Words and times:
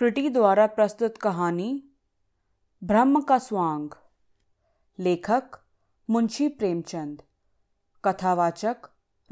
कृति 0.00 0.30
द्वारा 0.30 0.66
प्रस्तुत 0.66 1.18
कहानी 1.18 1.84
ब्रह्म 2.84 3.20
का 3.20 3.38
स्वांग। 3.38 3.90
लेखक 4.98 5.50
मुंशी 6.10 6.48
प्रेमचंद। 6.48 7.22
कथावाचक 8.04 8.76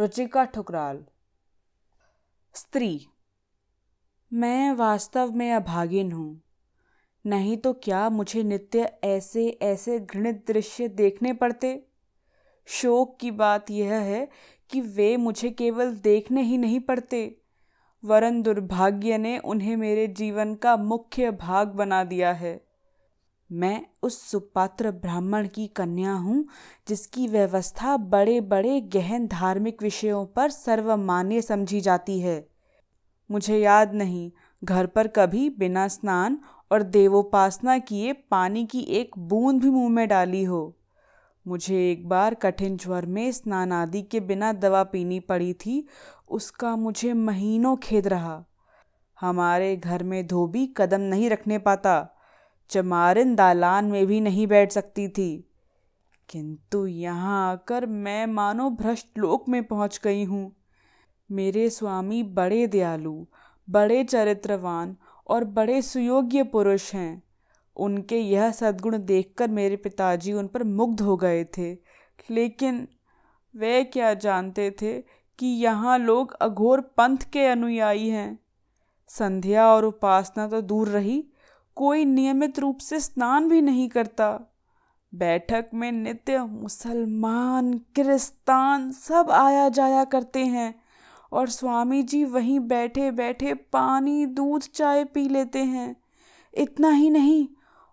रुचिका 0.01 0.45
ठुकराल। 0.45 1.05
स्त्री। 2.55 3.07
मैं 4.33 4.73
वास्तव 4.73 5.33
में 5.33 5.53
अभागिन 5.53 6.13
हूँ। 6.13 6.43
नहीं 7.27 7.57
तो 7.57 7.73
क्या 7.73 8.09
मुझे 8.09 8.43
नित्य 8.43 8.99
ऐसे 9.05 9.59
ऐसे 9.63 10.01
घृणित 10.01 10.45
दृश्य 10.49 10.89
देखने 10.89 11.33
पड़ते? 11.33 11.89
शोक 12.67 13.19
की 13.21 13.31
बात 13.31 13.71
यह 13.71 13.95
है 13.95 14.29
कि 14.71 14.81
वे 14.81 15.17
मुझे 15.17 15.51
केवल 15.51 15.97
देखने 15.97 16.43
ही 16.43 16.59
नहीं 16.59 16.81
पड़ते। 16.81 17.41
वरन 18.05 18.43
दुर्भाग्य 18.43 19.19
ने 19.19 19.39
उन्हें 19.39 19.77
मेरे 19.77 20.07
जीवन 20.07 20.55
का 20.55 20.77
मुख्य 20.77 21.31
भाग 21.31 21.69
बना 21.69 22.05
दिया 22.05 22.33
है। 22.33 22.65
मैं 23.53 23.87
उस 24.03 24.31
सुपात्र 24.31 24.91
ब्राह्मण 24.91 25.49
की 25.49 25.67
कन्या 25.67 26.13
हूँ, 26.13 26.49
जिसकी 26.89 27.27
व्यवस्था 27.27 27.97
बड़े 27.97 28.41
बड़े 28.41 28.81
गहन 28.81 29.27
धार्मिक 29.27 29.83
विषयों 29.83 30.27
पर 30.27 30.51
सर्वमान्य 30.51 31.43
समझी 31.43 31.81
जाती 31.81 32.21
है। 32.21 32.49
मुझे 33.31 33.59
याद 33.59 33.95
नहीं, 33.95 34.31
घर 34.65 34.87
पर 34.87 35.07
कभी 35.07 35.51
बिना 35.51 35.89
स्नान 35.89 36.39
और 36.73 36.83
देवोपासना 36.83 37.79
किए 37.79 38.13
पानी 38.13 38.67
की 38.67 38.81
एक 38.81 39.19
बूंद 39.19 39.63
भी 39.63 39.71
मुँह 39.71 39.89
में 39.89 40.09
डाली 40.09 40.45
हो। 40.45 40.75
मुझे 41.47 41.91
एक 41.93 42.09
बार 42.09 42.35
कठिन 42.35 42.77
ज्वर 42.77 43.07
में 43.07 43.33
स्नान 43.33 43.73
आदि 43.73 44.03
के 44.03 44.21
बिना 44.21 44.53
दवा 44.53 44.83
पीनी 44.83 45.21
पड़ी 45.21 45.55
थी 45.55 45.87
उसका 46.31 46.77
मुझे 46.77 47.13
महीनों 47.13 47.77
खेद 47.77 48.09
रहा। 48.09 48.45
हमारे 49.21 49.77
घर 49.77 50.03
में 50.03 50.27
धोबी 50.27 50.75
कदम 50.77 51.01
नहीं 51.01 51.31
रखने 51.31 51.59
पाता। 51.59 52.09
चमारिन 52.71 53.35
दालान 53.35 53.85
में 53.85 54.07
भी 54.07 54.21
नहीं 54.21 54.47
बैठ 54.47 54.73
सकती 54.73 55.09
थी। 55.09 55.45
किंतु 56.29 56.87
यहाँ 56.87 57.53
आकर 57.53 57.87
मैं 57.87 58.27
मानो 58.27 58.71
भ्रष्ट 58.71 59.19
लोक 59.19 59.49
में 59.49 59.65
पहुँच 59.65 60.01
गई 60.05 60.25
हूँ। 60.25 60.57
मेरे 61.33 61.71
स्वामी 61.71 62.23
बड़े 62.23 62.67
दयालु, 62.67 63.27
बड़े 63.71 64.05
चरित्रवान 64.05 64.97
और 65.29 65.45
बड़े 65.45 65.83
सुयोग्य 65.83 66.43
पुरुष 66.43 66.95
हैं। 66.95 67.23
उनके 67.77 68.19
यह 68.19 68.51
सद्गुण 68.51 68.99
देखकर 68.99 69.49
मेरे 69.49 69.77
पिताजी 69.77 70.33
उन 70.33 70.47
पर 70.47 70.65
मुग्ध 70.65 71.01
हो 71.01 71.17
गए 71.17 71.45
थे। 71.45 71.73
लेकिन 72.31 72.89
वे 73.57 73.85
क्या 73.85 74.15
जानते 74.15 74.71
थे 74.71 75.18
कि 75.39 75.47
यहाँ 75.47 75.99
लोग 75.99 76.33
अघोर 76.33 76.81
पंथ 76.81 77.19
के 77.33 77.47
अनुयायी 77.47 78.09
हैं। 78.09 78.39
संध्या 79.11 79.67
और 79.69 79.85
उपासना 79.85 80.47
तो 80.49 80.61
दूर 80.61 80.89
रही, 80.89 81.25
कोई 81.77 82.05
नियमित 82.05 82.59
रूप 82.59 82.79
से 82.79 83.01
स्नान 83.01 83.49
भी 83.49 83.61
नहीं 83.61 83.89
करता। 83.89 84.41
बैठक 85.15 85.71
में 85.75 85.93
नित्य 85.93 86.39
मुसलमान, 86.39 87.73
क्रिस्तान 87.95 88.91
सब 88.93 89.31
आया 89.31 89.69
जाया 89.69 90.05
करते 90.05 90.45
हैं 90.47 90.75
और 91.33 91.49
स्वामी 91.49 92.03
जी 92.03 92.25
वहीं 92.25 92.61
बैठे 92.61 93.11
बैठे 93.11 93.55
पानी, 93.55 94.27
दूध, 94.27 94.63
चाय 94.63 95.05
पी 95.05 95.29
लेते 95.29 95.59
हैं। 95.59 95.97
इतना 96.55 96.91
ही 96.91 97.11
नहीं, 97.11 97.49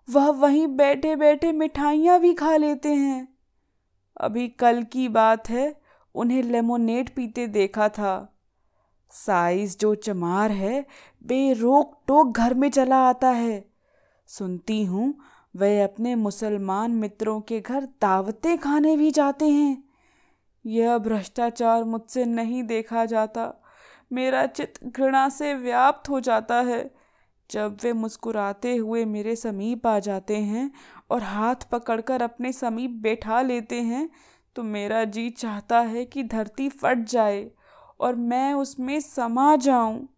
वह 0.10 0.30
वहीं 0.30 0.68
बैठे 0.68 1.16
बैठे 1.16 1.52
मिठाइयाँ 1.52 2.20
भी 2.20 2.34
खा 2.34 2.58
लेते 2.58 2.94
हैं। 2.94 3.28
अभी 4.22 4.48
कल 4.48 4.84
की 4.84 5.08
बात 5.10 5.50
है 5.50 5.85
उन्हें 6.16 6.44
लेमोनेड 6.44 7.10
पीते 7.10 7.48
देखा 7.48 7.90
था। 7.90 8.40
साइज़ 9.10 9.78
जो 9.78 9.96
चमार 9.96 10.52
है, 10.52 10.86
बेरोक 11.24 12.02
टोक 12.08 12.36
घर 12.38 12.54
में 12.54 12.70
चला 12.70 13.10
आता 13.10 13.30
है। 13.30 13.66
सुनती 14.28 14.84
हूँ 14.86 15.20
वह 15.56 15.84
अपने 15.84 16.16
मुसलमान 16.16 16.92
मित्रों 16.92 17.42
के 17.42 17.60
घर 17.60 17.86
दावतें 17.86 18.58
खाने 18.58 18.98
भी 18.98 19.12
जाते 19.12 19.46
हैं। 19.46 19.84
यह 20.66 20.98
भ्रष्टाचार 20.98 21.84
मुझसे 21.84 22.26
नहीं 22.26 22.64
देखा 22.64 23.06
जाता। 23.06 23.64
मेरा 24.14 24.46
चित्त 24.46 24.86
घृणा 24.86 25.30
से 25.30 25.54
व्याप्त 25.54 26.10
हो 26.10 26.20
जाता 26.20 26.56
है। 26.56 26.96
जब 27.52 27.78
वे 27.84 27.94
मुस्कुराते 27.94 28.76
हुए 28.76 29.06
मेरे 29.06 29.36
समीप 29.36 29.88
आ 29.88 30.00
जाते 30.00 30.38
हैं 30.38 30.72
और 31.10 31.24
हाथ 31.24 31.56
पकड़कर 31.56 32.22
अपने 32.22 32.52
समीप 32.52 32.92
बैठा 32.92 33.42
लेते 33.42 33.82
हैं 33.82 34.10
तो 34.56 34.64
मेरा 34.64 35.04
जी 35.04 35.30
चाहता 35.30 35.80
है 35.80 36.06
कि 36.06 36.24
धरती 36.24 36.70
फट 36.70 36.98
जाए 36.98 37.52
और 38.00 38.16
मैं 38.16 38.54
उसमें 38.54 39.00
समा 39.00 39.56
जाऊँ। 39.56 40.10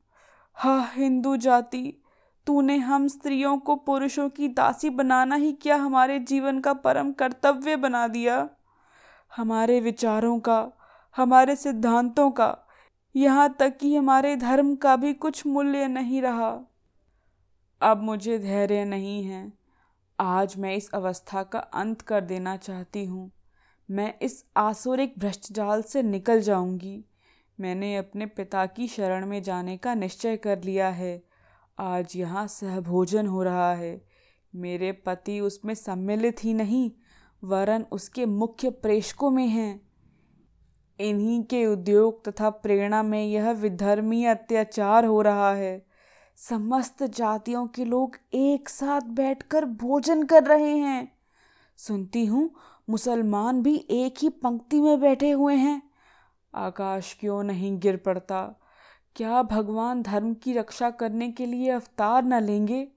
हा, 0.53 0.89
हिंदू 0.93 1.37
जाति, 1.37 2.03
तूने 2.45 2.77
हम 2.77 3.07
स्त्रियों 3.07 3.57
को 3.57 3.75
पुरुषों 3.75 4.29
की 4.29 4.47
दासी 4.47 4.89
बनाना 4.89 5.35
ही 5.35 5.53
क्या 5.53 5.75
हमारे 5.75 6.19
जीवन 6.19 6.59
का 6.59 6.73
परम 6.73 7.11
कर्तव्य 7.11 7.75
बना 7.75 8.07
दिया? 8.07 8.49
हमारे 9.35 9.79
विचारों 9.79 10.39
का, 10.39 10.71
हमारे 11.17 11.55
सिद्धांतों 11.55 12.31
का, 12.31 12.57
यहाँ 13.15 13.55
तक 13.59 13.77
कि 13.77 13.95
हमारे 13.95 14.35
धर्म 14.35 14.75
का 14.75 14.95
भी 14.95 15.13
कुछ 15.13 15.47
मूल्य 15.47 15.87
नहीं 15.87 16.21
रहा। 16.21 16.59
अब 17.81 18.01
मुझे 18.03 18.39
धैर्य 18.39 18.85
नहीं 18.85 19.23
है। 19.23 19.53
आज 20.19 20.57
मैं 20.57 20.75
इस 20.75 20.91
अवस्था 20.93 21.43
का 21.43 21.59
अंत 21.59 22.01
कर 22.01 22.21
देना 22.21 22.57
चाहती 22.57 23.05
हूँ। 23.05 23.31
मैं 23.91 24.19
इस 24.21 24.45
आसुरिक 24.57 25.13
भ्रष्टजाल 25.19 25.81
से 25.81 26.03
निकल 26.03 26.41
जाऊँगी। 26.41 27.05
मैंने 27.59 27.97
अपने 27.97 28.25
पिता 28.25 28.65
की 28.65 28.87
शरण 28.87 29.25
में 29.25 29.43
जाने 29.43 29.77
का 29.77 29.93
निश्चय 29.93 30.37
कर 30.37 30.63
लिया 30.63 30.89
है। 30.89 31.23
आज 31.79 32.13
यहाँ 32.15 32.47
सहभोजन 32.47 33.27
हो 33.27 33.43
रहा 33.43 33.73
है। 33.73 34.05
मेरे 34.55 34.91
पति 34.91 35.39
उसमें 35.39 35.73
सम्मिलित 35.73 36.43
ही 36.43 36.53
नहीं, 36.53 36.91
वरन 37.43 37.85
उसके 37.91 38.25
मुख्य 38.25 38.69
प्रेषकों 38.69 39.31
में 39.31 39.47
हैं। 39.47 39.87
इन्हीं 40.99 41.43
के 41.43 41.65
उद्योग 41.65 42.29
तथा 42.29 42.49
प्रेरणा 42.49 43.03
में 43.03 43.25
यह 43.25 43.51
विधर्मी 43.51 44.25
अत्याचार 44.25 45.05
हो 45.05 45.21
रहा 45.21 45.53
है। 45.53 45.85
समस्त 46.35 47.03
जातियों 47.03 47.67
के 47.67 47.85
लोग 47.85 48.17
एक 48.33 48.69
साथ 48.69 49.01
बैठकर 49.01 49.65
भोजन 49.65 50.23
कर 50.23 50.43
रहे 50.43 50.77
हैं। 50.77 51.17
सुनती 51.77 52.25
हूँ 52.25 52.55
मुसलमान 52.89 53.61
भी 53.61 53.87
एक 53.89 54.15
ही 54.21 54.29
पंक्ति 54.29 54.79
में 54.79 54.99
बैठे 54.99 55.31
हुए 55.31 55.55
हैं। 55.55 55.81
आकाश 56.55 57.17
क्यों 57.19 57.43
नहीं 57.43 57.79
गिर 57.79 57.97
पड़ता? 57.97 58.59
क्या 59.15 59.43
भगवान 59.43 60.01
धर्म 60.01 60.33
की 60.33 60.53
रक्षा 60.53 60.89
करने 60.89 61.31
के 61.31 61.45
लिए 61.45 61.69
अवतार 61.69 62.23
न 62.23 62.43
लेंगे? 62.43 62.87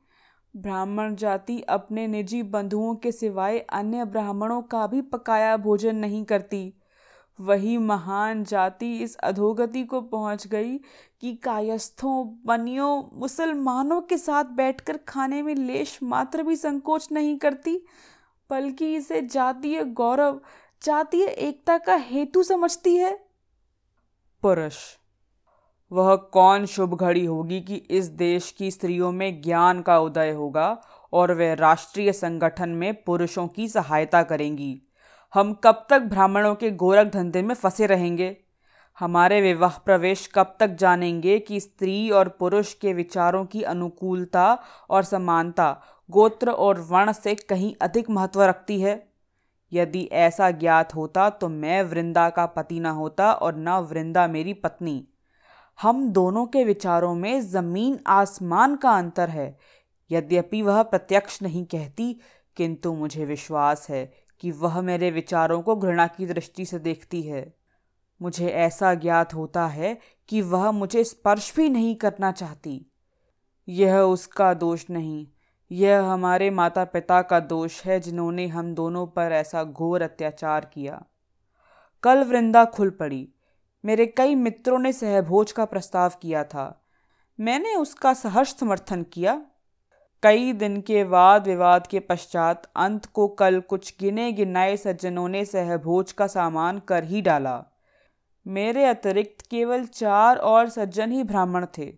ब्राह्मण 0.56 1.14
जाति 1.14 1.60
अपने 1.60 2.06
निजी 2.06 2.42
बंधुओं 2.42 2.94
के 2.94 3.12
सिवाय 3.12 3.58
अन्य 3.58 4.04
ब्राह्मणों 4.04 4.62
का 4.62 4.86
भी 4.86 5.02
पकाया 5.02 5.56
भोजन 5.56 5.96
नहीं 5.96 6.24
करती। 6.24 6.74
वही 7.40 7.78
महान 7.78 8.44
जाति 8.44 8.98
इस 8.98 9.16
अधोगति 9.16 9.84
को 9.84 10.00
पहुँच 10.00 10.46
गई 10.46 10.76
कि 11.20 11.34
कायस्थों, 11.34 12.38
बनियों, 12.46 13.02
मुसलमानों 13.12 14.00
के 14.00 14.18
साथ 14.18 14.44
बैठकर 14.44 14.96
खाने 14.96 15.42
में 15.42 15.54
लेश 15.54 15.98
मात्र 16.02 16.42
भी 16.42 16.56
संकोच 16.56 17.08
नहीं 17.12 17.38
करती। 17.38 17.84
बल्कि 18.50 18.94
इसे 18.94 19.20
जातीय 19.22 19.84
गौरव, 19.84 20.40
जातीय 20.84 21.24
एकता 21.24 21.78
का 21.78 21.94
हेतु 21.94 22.42
समझती 22.42 22.96
है? 22.96 23.12
पुरुष 24.42 24.76
वह 25.92 26.16
कौन 26.16 26.66
शुभ 26.66 26.94
घड़ी 26.94 27.24
होगी 27.24 27.60
कि 27.60 27.74
इस 27.74 28.06
देश 28.06 28.50
की 28.50 28.70
स्त्रियों 28.70 29.12
में 29.12 29.42
ज्ञान 29.42 29.82
का 29.82 29.98
उदय 29.98 30.30
होगा 30.30 30.82
और 31.12 31.34
वे 31.34 31.54
राष्ट्रीय 31.54 32.12
संगठन 32.12 32.68
में 32.68 33.04
पुरुषों 33.04 33.48
की 33.48 33.68
सहायता 33.68 34.22
करेंगी? 34.22 34.82
हम 35.34 35.52
कब 35.52 35.86
तक 35.90 36.00
ब्राह्मणों 36.00 36.54
के 36.54 36.70
गोरख 36.70 37.12
धंधे 37.12 37.42
में 37.42 37.54
फंसे 37.54 37.86
रहेंगे? 37.86 38.36
हमारे 38.98 39.40
विवाह 39.40 39.78
प्रवेश 39.78 40.30
कब 40.34 40.56
तक 40.60 40.66
जानेंगे 40.66 41.38
कि 41.38 41.60
स्त्री 41.60 42.10
और 42.10 42.28
पुरुष 42.28 42.74
के 42.74 42.92
विचारों 42.92 43.44
की 43.44 43.62
अनुकूलता 43.62 44.58
और 44.90 45.04
समानता 45.04 45.80
गोत्र 46.10 46.50
और 46.50 46.80
वर्ण 46.80 47.12
से 47.12 47.34
कहीं 47.34 47.74
अधिक 47.80 48.10
महत्व 48.10 48.42
रखती 48.42 48.80
है। 48.80 49.08
यदि 49.72 50.08
ऐसा 50.12 50.50
ज्ञात 50.50 50.94
होता 50.94 51.30
तो 51.30 51.48
मैं 51.48 51.82
वृंदा 51.82 52.28
का 52.30 52.46
पति 52.46 52.80
ना 52.80 52.90
होता 52.90 53.32
और 53.32 53.56
न 53.56 53.68
वृंदा 53.68 54.26
मेरी 54.26 54.54
पत्नी। 54.54 55.08
हम 55.78 56.08
दोनों 56.12 56.46
के 56.46 56.64
विचारों 56.64 57.14
में 57.14 57.40
ज़मीन 57.40 57.98
आसमान 58.06 58.76
का 58.76 58.90
अंतर 58.90 59.28
है। 59.28 59.58
यद्यपि 60.10 60.62
वह 60.62 60.82
प्रत्यक्ष 60.82 61.42
नहीं 61.42 61.64
कहती, 61.64 62.20
किंतु 62.56 62.92
मुझे 62.92 63.24
विश्वास 63.24 63.86
है 63.90 64.12
कि 64.40 64.50
वह 64.50 64.80
मेरे 64.80 65.10
विचारों 65.10 65.62
को 65.62 65.76
घृणा 65.76 66.06
की 66.06 66.26
दृष्टि 66.26 66.64
से 66.64 66.78
देखती 66.78 67.22
है। 67.22 67.54
मुझे 68.22 68.46
ऐसा 68.46 68.94
ज्ञात 68.94 69.34
होता 69.34 69.66
है 69.66 69.98
कि 70.28 70.42
वह 70.42 70.70
मुझे 70.70 71.04
स्पर्श 71.04 71.56
भी 71.56 71.68
नहीं 71.68 71.94
करना 71.96 72.32
चाहती। 72.32 72.86
यह 73.68 73.98
उसका 73.98 74.54
दोष 74.54 74.84
नहीं 74.90 75.26
यह 75.72 76.02
हमारे 76.02 76.50
माता 76.50 76.84
पिता 76.84 77.22
का 77.22 77.40
दोष 77.40 77.84
है 77.84 78.00
जिन्होंने 78.00 78.46
हम 78.46 78.74
दोनों 78.74 79.06
पर 79.06 79.32
ऐसा 79.32 79.64
घोर 79.64 80.02
अत्याचार 80.02 80.64
किया। 80.64 81.02
कल 82.02 82.24
वृंदा 82.24 82.64
खुल 82.64 82.90
पड़ी। 82.90 83.28
मेरे 83.84 84.06
कई 84.06 84.34
मित्रों 84.34 84.78
ने 84.78 84.92
सहभोज 84.92 85.52
का 85.52 85.64
प्रस्ताव 85.64 86.12
किया 86.22 86.44
था। 86.44 86.86
मैंने 87.40 87.74
उसका 87.74 88.14
सहर्ष 88.14 88.56
समर्थन 88.56 89.02
किया। 89.02 89.42
कई 90.22 90.52
दिन 90.52 90.80
के 90.80 91.04
वाद 91.04 91.46
विवाद 91.46 91.86
के 91.86 92.00
पश्चात 92.00 92.70
अंत 92.76 93.06
को 93.06 93.28
कल 93.28 93.60
कुछ 93.60 93.94
गिने 94.00 94.32
गिनाए 94.32 94.76
सज्जनों 94.76 95.28
ने 95.28 95.44
सहभोज 95.44 96.12
का 96.12 96.26
सामान 96.26 96.78
कर 96.78 97.04
ही 97.04 97.22
डाला। 97.22 97.64
मेरे 98.46 98.84
अतिरिक्त 98.84 99.46
केवल 99.46 99.86
चार 99.86 100.36
और 100.36 100.68
सज्जन 100.68 101.12
ही 101.12 101.22
ब्राह्मण 101.22 101.66
थे। 101.78 101.96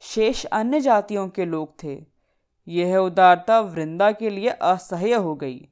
शेष 0.00 0.44
अन्य 0.44 0.80
जातियों 0.80 1.28
के 1.28 1.44
लोग 1.44 1.74
थे। 1.84 2.17
यह 2.68 2.96
उदारता 2.96 3.58
वृंदा 3.60 4.10
के 4.12 4.30
लिए 4.30 4.48
असह्य 4.48 5.14
हो 5.14 5.34
गई। 5.34 5.68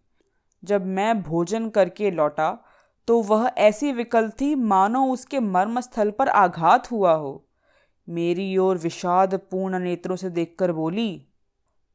जब 0.63 0.87
मैं 0.87 1.23
भोजन 1.23 1.69
करके 1.69 2.11
लौटा 2.11 2.57
तो 3.09 3.21
वह 3.23 3.51
ऐसी 3.59 3.93
विकल 3.93 4.29
थी 4.31 4.55
मानो 4.55 5.05
उसके 5.07 5.41
मर्मस्थल 5.41 6.11
पर 6.11 6.29
आघात 6.29 6.91
हुआ 6.91 7.13
हो। 7.13 7.43
मेरी 8.09 8.57
ओर 8.59 8.79
विषाद 8.79 9.35
पूर्ण 9.51 9.79
नेत्रों 9.79 10.17
से 10.17 10.31
देखकर 10.31 10.73
बोली, 10.73 11.27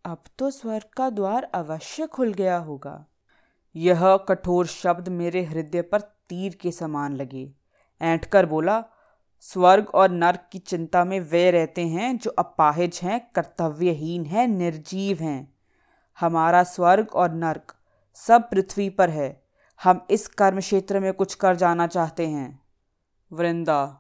अब 0.06 0.24
तो 0.40 0.50
स्वर्ग 0.52 0.90
का 0.94 1.10
द्वार 1.10 1.44
अवश्य 1.54 2.08
खुल 2.08 2.34
गया 2.34 2.58
होगा। 2.58 3.06
यह 3.76 4.16
कठोर 4.18 4.66
शब्द 4.66 5.10
मेरे 5.10 5.44
हृदय 5.44 5.82
पर 5.82 6.00
तीर 6.00 6.58
के 6.62 6.72
समान 6.72 7.16
लगे। 7.16 7.50
ऐंठ 8.02 8.26
कर 8.26 8.46
बोला 8.46 8.84
स्वर्ग 9.44 9.90
और 9.94 10.10
नर्क 10.10 10.40
की 10.52 10.60
चिंता 10.60 11.04
में 11.04 11.20
वे 11.20 11.52
रहते 11.52 11.88
हैं 11.88 12.18
जो 12.18 12.32
अपाहिज 12.32 13.00
हैं, 13.04 13.32
कर्तव्यहीन 13.36 14.26
हैं, 14.26 14.48
निर्जीव 14.48 15.20
हैं। 15.20 15.54
हमारा 16.20 16.64
स्वर्ग 16.64 17.08
और 17.14 17.32
नर्क 17.32 17.76
सब 18.14 18.50
पृथ्वी 18.50 18.90
पर 18.90 19.10
है। 19.10 19.44
हम 19.84 20.06
इस 20.10 20.28
कर्म 20.28 20.60
क्षेत्र 20.60 21.00
में 21.00 21.14
कुछ 21.14 21.36
कर 21.36 21.56
जाना 21.56 21.88
चाहते 21.88 22.28
हैं। 22.28 22.64
वृंदा। 23.34 24.00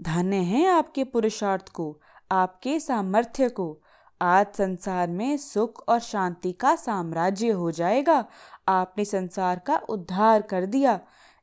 धन्य 0.00 0.36
हैं 0.36 0.68
आपके 0.68 1.04
पुरुषार्थ 1.04 1.68
को, 1.68 2.00
आपके 2.32 2.80
सामर्थ्य 2.80 3.48
को। 3.48 3.80
आज 4.22 4.46
संसार 4.46 5.08
में 5.08 5.36
सुख 5.36 5.88
और 5.88 5.98
शांति 5.98 6.52
का 6.52 6.76
साम्राज्य 6.76 7.50
हो 7.50 7.70
जाएगा। 7.70 8.24
आपने 8.68 9.04
संसार 9.04 9.58
का 9.58 9.76
उद्धार 9.76 10.42
कर 10.42 10.66
दिया। 10.66 11.00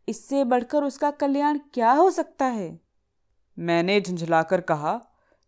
इससे 0.10 0.44
बढ़कर 0.44 0.84
उसका 0.84 1.12
कल्याण 1.12 1.60
क्या 1.74 1.92
हो 1.92 2.12
सकता 2.12 2.46
है? 2.46 2.87
मैंने 3.58 4.02
झुंझलाकर 4.02 4.62
कहा, 4.62 5.00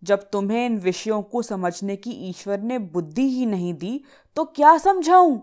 जब 0.03 0.29
तुम्हें 0.29 0.65
इन 0.65 0.77
विषयों 0.77 1.21
को 1.21 1.41
समझने 1.41 1.95
की 1.95 2.11
ईश्वर 2.11 2.59
ने 2.59 2.79
बुद्धि 2.79 3.29
ही 3.29 3.45
नहीं 3.45 3.73
दी 3.73 4.01
तो 4.35 4.45
क्या 4.45 4.77
समझाऊं? 4.77 5.39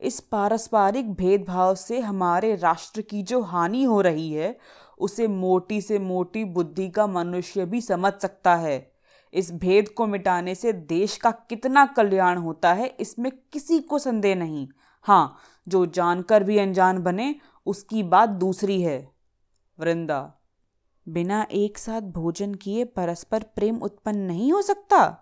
इस 0.00 0.20
पारस्परिक 0.20 1.12
भेदभाव 1.14 1.74
से 1.74 2.00
हमारे 2.00 2.54
राष्ट्र 2.56 3.00
की 3.00 3.22
जो 3.22 3.40
हानि 3.40 3.82
हो 3.84 4.00
रही 4.00 4.32
है, 4.32 4.58
उसे 4.98 5.28
मोटी 5.28 5.80
से 5.80 5.98
मोटी 5.98 6.44
बुद्धि 6.44 6.88
का 6.88 7.06
मनुष्य 7.06 7.66
भी 7.66 7.80
समझ 7.80 8.12
सकता 8.12 8.54
है। 8.54 8.92
इस 9.34 9.52
भेद 9.52 9.88
को 9.88 10.06
मिटाने 10.06 10.54
से 10.54 10.72
देश 10.72 11.16
का 11.16 11.30
कितना 11.30 11.86
कल्याण 11.86 12.38
होता 12.38 12.72
है, 12.72 12.86
इसमें 13.00 13.32
किसी 13.52 13.78
को 13.80 13.98
संदेह 13.98 14.34
नहीं। 14.34 14.68
हाँ 15.02 15.36
जो 15.68 15.86
जानकर 15.86 16.44
भी 16.44 16.58
अनजान 16.58 17.02
बने, 17.02 17.34
उसकी 17.66 18.02
बात 18.02 18.28
दूसरी 18.28 18.82
है। 18.82 19.12
वृंदा 19.78 20.41
बिना 21.08 21.46
एक 21.52 21.78
साथ 21.78 22.00
भोजन 22.00 22.54
किए 22.54 22.84
परस्पर 22.84 23.42
प्रेम 23.42 23.76
उत्पन्न 23.82 24.18
नहीं 24.18 24.52
हो 24.52 24.62
सकता? 24.62 25.18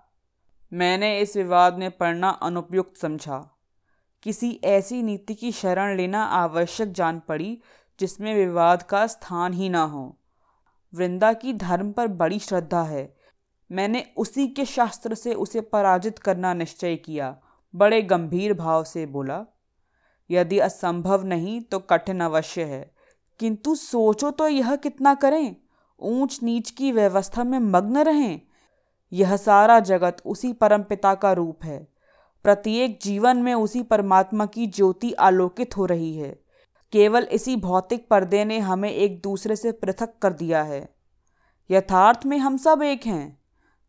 मैंने 0.72 1.20
इस 1.20 1.36
विवाद 1.36 1.74
में 1.74 1.90
पढ़ना 1.90 2.28
अनुपयुक्त 2.30 2.96
समझा। 2.96 3.58
किसी 4.22 4.60
ऐसी 4.64 5.02
नीति 5.02 5.34
की 5.34 5.52
शरण 5.52 5.96
लेना 5.96 6.24
आवश्यक 6.24 6.92
जान 6.92 7.22
पड़ी 7.28 7.62
जिसमें 8.00 8.34
विवाद 8.34 8.82
का 8.82 9.06
स्थान 9.06 9.52
ही 9.52 9.68
ना 9.68 9.82
हो। 9.82 10.18
वृंदा 10.94 11.32
की 11.32 11.52
धर्म 11.52 11.92
पर 11.92 12.06
बड़ी 12.08 12.38
श्रद्धा 12.38 12.82
है। 12.82 13.16
मैंने 13.72 14.12
उसी 14.16 14.48
के 14.48 14.64
शास्त्र 14.64 15.14
से 15.14 15.34
उसे 15.34 15.60
पराजित 15.60 16.18
करना 16.18 16.54
निश्चय 16.54 16.96
किया। 16.96 17.38
बड़े 17.74 18.02
गंभीर 18.02 18.54
भाव 18.54 18.84
से 18.84 19.06
बोला, 19.06 19.44
यदि 20.30 20.58
असंभव 20.58 21.24
नहीं 21.24 21.60
तो 21.60 21.78
कठिन 21.78 22.20
अवश्य 22.20 22.64
है। 22.64 22.94
किंतु 23.38 23.74
सोचो 23.74 24.30
तो 24.30 24.48
यह 24.48 24.76
कितना 24.76 25.14
करें। 25.14 25.56
ऊंच 26.00 26.40
नीच 26.42 26.70
की 26.70 26.92
व्यवस्था 26.92 27.44
में 27.44 27.58
मग्न 27.58 27.98
रहें। 27.98 28.40
यह 29.12 29.36
सारा 29.36 29.80
जगत 29.80 30.16
उसी 30.26 30.52
परम 30.52 30.82
पिता 30.82 31.14
का 31.14 31.32
रूप 31.32 31.64
है। 31.64 31.88
प्रत्येक 32.44 32.98
जीवन 33.02 33.36
में 33.36 33.54
उसी 33.54 33.82
परमात्मा 33.82 34.46
की 34.46 34.66
ज्योति 34.66 35.12
आलोकित 35.12 35.76
हो 35.76 35.86
रही 35.86 36.16
है। 36.16 36.42
केवल 36.92 37.22
इसी 37.22 37.56
भौतिक 37.56 38.08
पर्दे 38.08 38.44
ने 38.44 38.58
हमें 38.58 38.90
एक 38.90 39.22
दूसरे 39.22 39.56
से 39.56 39.72
पृथक 39.72 40.18
कर 40.22 40.32
दिया 40.32 40.62
है। 40.62 40.94
यथार्थ 41.70 42.20
में 42.26 42.38
हम 42.38 42.56
सब 42.56 42.82
एक 42.82 43.06
हैं। 43.06 43.40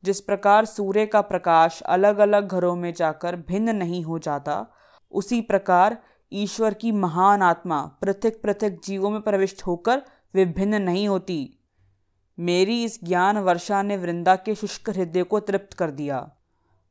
जिस 0.03 0.21
प्रकार 0.21 0.65
सूर्य 0.65 1.05
का 1.05 1.21
प्रकाश 1.21 1.81
अलग 1.81 2.17
अलग 2.17 2.47
घरों 2.47 2.75
में 2.75 2.93
जाकर 2.93 3.35
भिन्न 3.35 3.75
नहीं 3.75 4.03
हो 4.03 4.19
जाता, 4.19 4.67
उसी 5.11 5.41
प्रकार 5.41 5.97
ईश्वर 6.33 6.73
की 6.73 6.91
महान 6.91 7.41
आत्मा 7.41 7.81
पृथक 8.01 8.41
पृथक 8.41 8.79
जीवों 8.83 9.09
में 9.09 9.21
प्रविष्ट 9.21 9.63
होकर 9.63 10.01
विभिन्न 10.33 10.81
नहीं 10.81 11.07
होती। 11.07 11.60
मेरी 12.41 12.83
इस 12.83 13.03
ज्ञान 13.03 13.37
वर्षा 13.37 13.81
ने 13.81 13.97
वृंदा 13.97 14.35
के 14.35 14.55
शुष्क 14.55 14.89
हृदय 14.89 15.23
को 15.23 15.39
तृप्त 15.39 15.73
कर 15.73 15.91
दिया। 15.91 16.31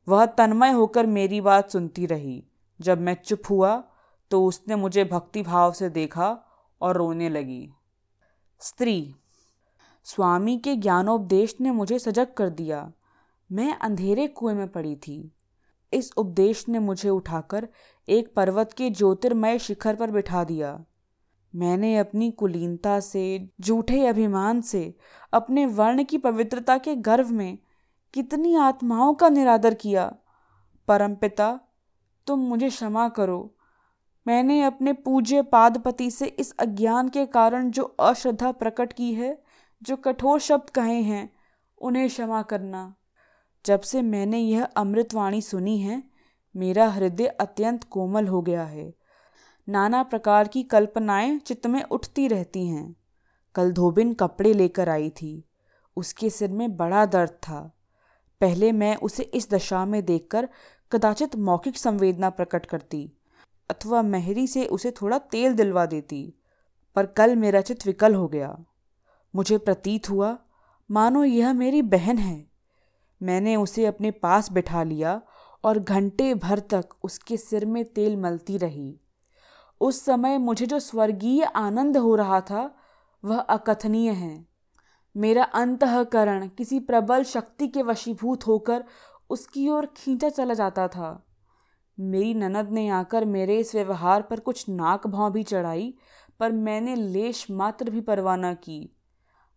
वह 0.09 0.27
तन्मय 0.27 0.71
होकर 0.71 1.07
मेरी 1.07 1.41
बात 1.41 1.71
सुनती 1.71 2.07
रही। 2.07 2.45
जब 2.81 3.01
मैं 3.01 3.15
चुप 3.15 3.43
हुआ 3.51 3.85
तो 4.31 4.45
उसने 4.45 4.77
मुझे 4.77 5.05
भक्ति 5.05 5.43
भाव 5.43 5.73
से 5.73 5.89
देखा 5.89 6.39
और 6.81 6.97
रोने 6.97 7.29
लगी। 7.29 7.71
स्त्री, 8.61 9.15
स्वामी 10.05 10.59
के 10.59 10.77
ज्ञानोपदेश 10.77 11.57
ने 11.61 11.71
मुझे 11.71 11.99
सजग 11.99 12.35
कर 12.37 12.49
दिया। 12.49 12.93
मैं 13.53 13.79
अंधेरे 13.79 14.27
कुएँ 14.27 14.55
में 14.55 14.69
पड़ी 14.69 14.97
थी। 14.97 15.33
इस 15.93 16.13
उपदेश 16.17 16.69
ने 16.69 16.79
मुझे 16.79 17.09
उठाकर 17.09 17.69
एक 18.09 18.35
पर्वत 18.35 18.73
के 18.73 18.91
ज्योतिर्मय 18.91 19.59
शिखर 19.59 19.95
पर 19.95 20.11
बिठा 20.11 20.45
दिया। 20.45 20.85
मैंने 21.55 21.97
अपनी 21.97 22.31
कुलीनता 22.31 23.01
से, 23.01 23.51
झूठे 23.61 24.07
अभिमान 24.07 24.61
से, 24.61 24.95
अपने 25.33 25.67
वर्ण 25.67 26.05
की 26.05 26.19
पवित्रता 26.19 26.79
के 26.79 26.97
गर्व 26.97 27.29
में 27.29 27.59
कितनी 28.15 28.55
आत्माओं 28.55 29.15
का 29.15 29.29
निरादर 29.29 29.75
किया। 29.75 30.17
परमपिता, 30.89 31.61
तुम 32.27 32.39
मुझे 32.39 32.69
क्षमा 32.69 33.09
करो। 33.09 33.57
मैंने 34.27 34.63
अपने 34.63 34.93
पूज्य 34.93 35.43
पादपति 35.43 36.11
से 36.11 36.27
इस 36.27 36.57
अज्ञान 36.59 37.09
के 37.09 37.27
कारण 37.27 37.71
जो 37.71 37.83
अश्रद्धा 37.83 38.53
प्रकट 38.53 38.93
की 38.93 39.15
है, 39.15 39.43
जो 39.83 39.97
कठोर 39.97 40.41
शब्द 40.41 40.71
कहे 40.71 41.03
हैं, 41.03 41.33
उन्हें 41.83 42.09
क्षमा 42.09 42.43
करना। 42.43 42.95
जब 43.67 43.81
से 43.81 44.03
मैंने 44.03 44.39
यह 44.39 44.65
अमृतवाणी 44.65 45.43
सुनी 45.43 45.79
है, 45.79 46.03
मेरा 46.57 46.89
हृदय 46.89 47.27
अत्यंत 47.27 47.85
कोमल 47.85 48.27
हो 48.27 48.43
गया 48.43 48.65
है। 48.65 49.00
नाना 49.71 50.03
प्रकार 50.03 50.49
की 50.49 50.63
कल्पनाएँ 50.63 51.39
चित्त 51.39 51.67
में 51.67 51.83
उठती 51.83 52.29
रहती 52.29 52.67
हैं। 52.67 52.97
कल 53.55 53.73
धोबिन 53.73 54.15
कपड़े 54.15 54.53
लेकर 54.53 54.89
आई 54.89 55.11
थी। 55.11 55.45
उसके 55.97 56.31
सिर 56.31 56.51
में 56.51 56.77
बड़ा 56.77 57.07
दर्द 57.07 57.31
था। 57.31 57.77
पहले 58.41 58.73
मैं 58.73 58.97
उसे 58.97 59.23
इस 59.23 59.51
दशा 59.51 59.85
में 59.85 60.05
देखकर 60.05 60.49
कदाचित 60.93 61.37
मौखिक 61.37 61.77
संवेदना 61.77 62.31
प्रकट 62.31 62.67
करती, 62.67 63.13
अथवा 63.71 64.03
मेहरी 64.03 64.47
से 64.47 64.67
उसे 64.67 64.91
थोड़ा 64.91 65.19
तेल 65.19 65.55
दिलवा 65.55 65.87
देती, 65.87 66.35
पर 66.97 67.07
कल 67.07 67.37
मेरा 67.37 67.61
चित 67.61 67.87
विकल 67.87 68.15
हो 68.15 68.29
गया। 68.29 68.65
मुझे 69.37 69.59
प्रतीत 69.59 70.11
हुआ, 70.11 70.39
मानो 70.91 71.25
यह 71.25 71.53
मेरी 71.53 71.83
बहन 71.83 72.19
है। 72.19 72.47
मैंने 73.23 73.57
उसे 73.57 73.87
अपने 73.87 74.11
पास 74.11 74.53
बिठा 74.53 74.83
लिया 74.83 75.23
और 75.65 75.79
घंटे 75.79 76.35
भर 76.35 76.59
तक 76.59 76.89
उसके 77.05 77.37
सिर 77.37 77.67
में 77.67 77.85
तेल 77.85 78.17
मलती 78.17 78.57
रही। 78.57 79.01
उस 79.81 80.05
समय 80.05 80.39
मुझे 80.39 80.67
जो 80.67 80.79
स्वर्गीय 80.79 81.43
आनंद 81.45 81.97
हो 81.97 82.15
रहा 82.15 82.41
था, 82.41 82.75
वह 83.25 83.39
अकथनीय 83.39 84.11
है। 84.11 84.47
मेरा 85.15 85.45
अंतकरण 85.45 86.49
किसी 86.49 86.81
प्रबल 86.81 87.25
शक्ति 87.25 87.69
के 87.69 87.83
वशीभूत 87.83 88.47
होकर 88.47 88.85
उसकी 89.31 89.69
ओर 89.69 89.87
खींचा 89.87 90.29
चला 90.29 90.55
जाता 90.55 90.89
था। 90.89 91.27
मेरी 91.99 92.35
ननद 92.35 92.71
ने 92.71 92.89
आकर 92.89 93.25
मेरे 93.25 93.59
इस 93.59 93.75
व्यवहार 93.75 94.23
पर 94.23 94.41
कुछ 94.41 94.69
नाक 94.69 95.07
भाव 95.07 95.33
भी 95.33 95.43
चढ़ाई, 95.43 95.95
पर 96.41 96.53
मैंने 96.53 96.95
लेश 96.95 97.47
मात्र 97.51 97.91
भी 97.91 98.01
परवाह 98.01 98.37
न 98.37 98.55
की। 98.55 98.97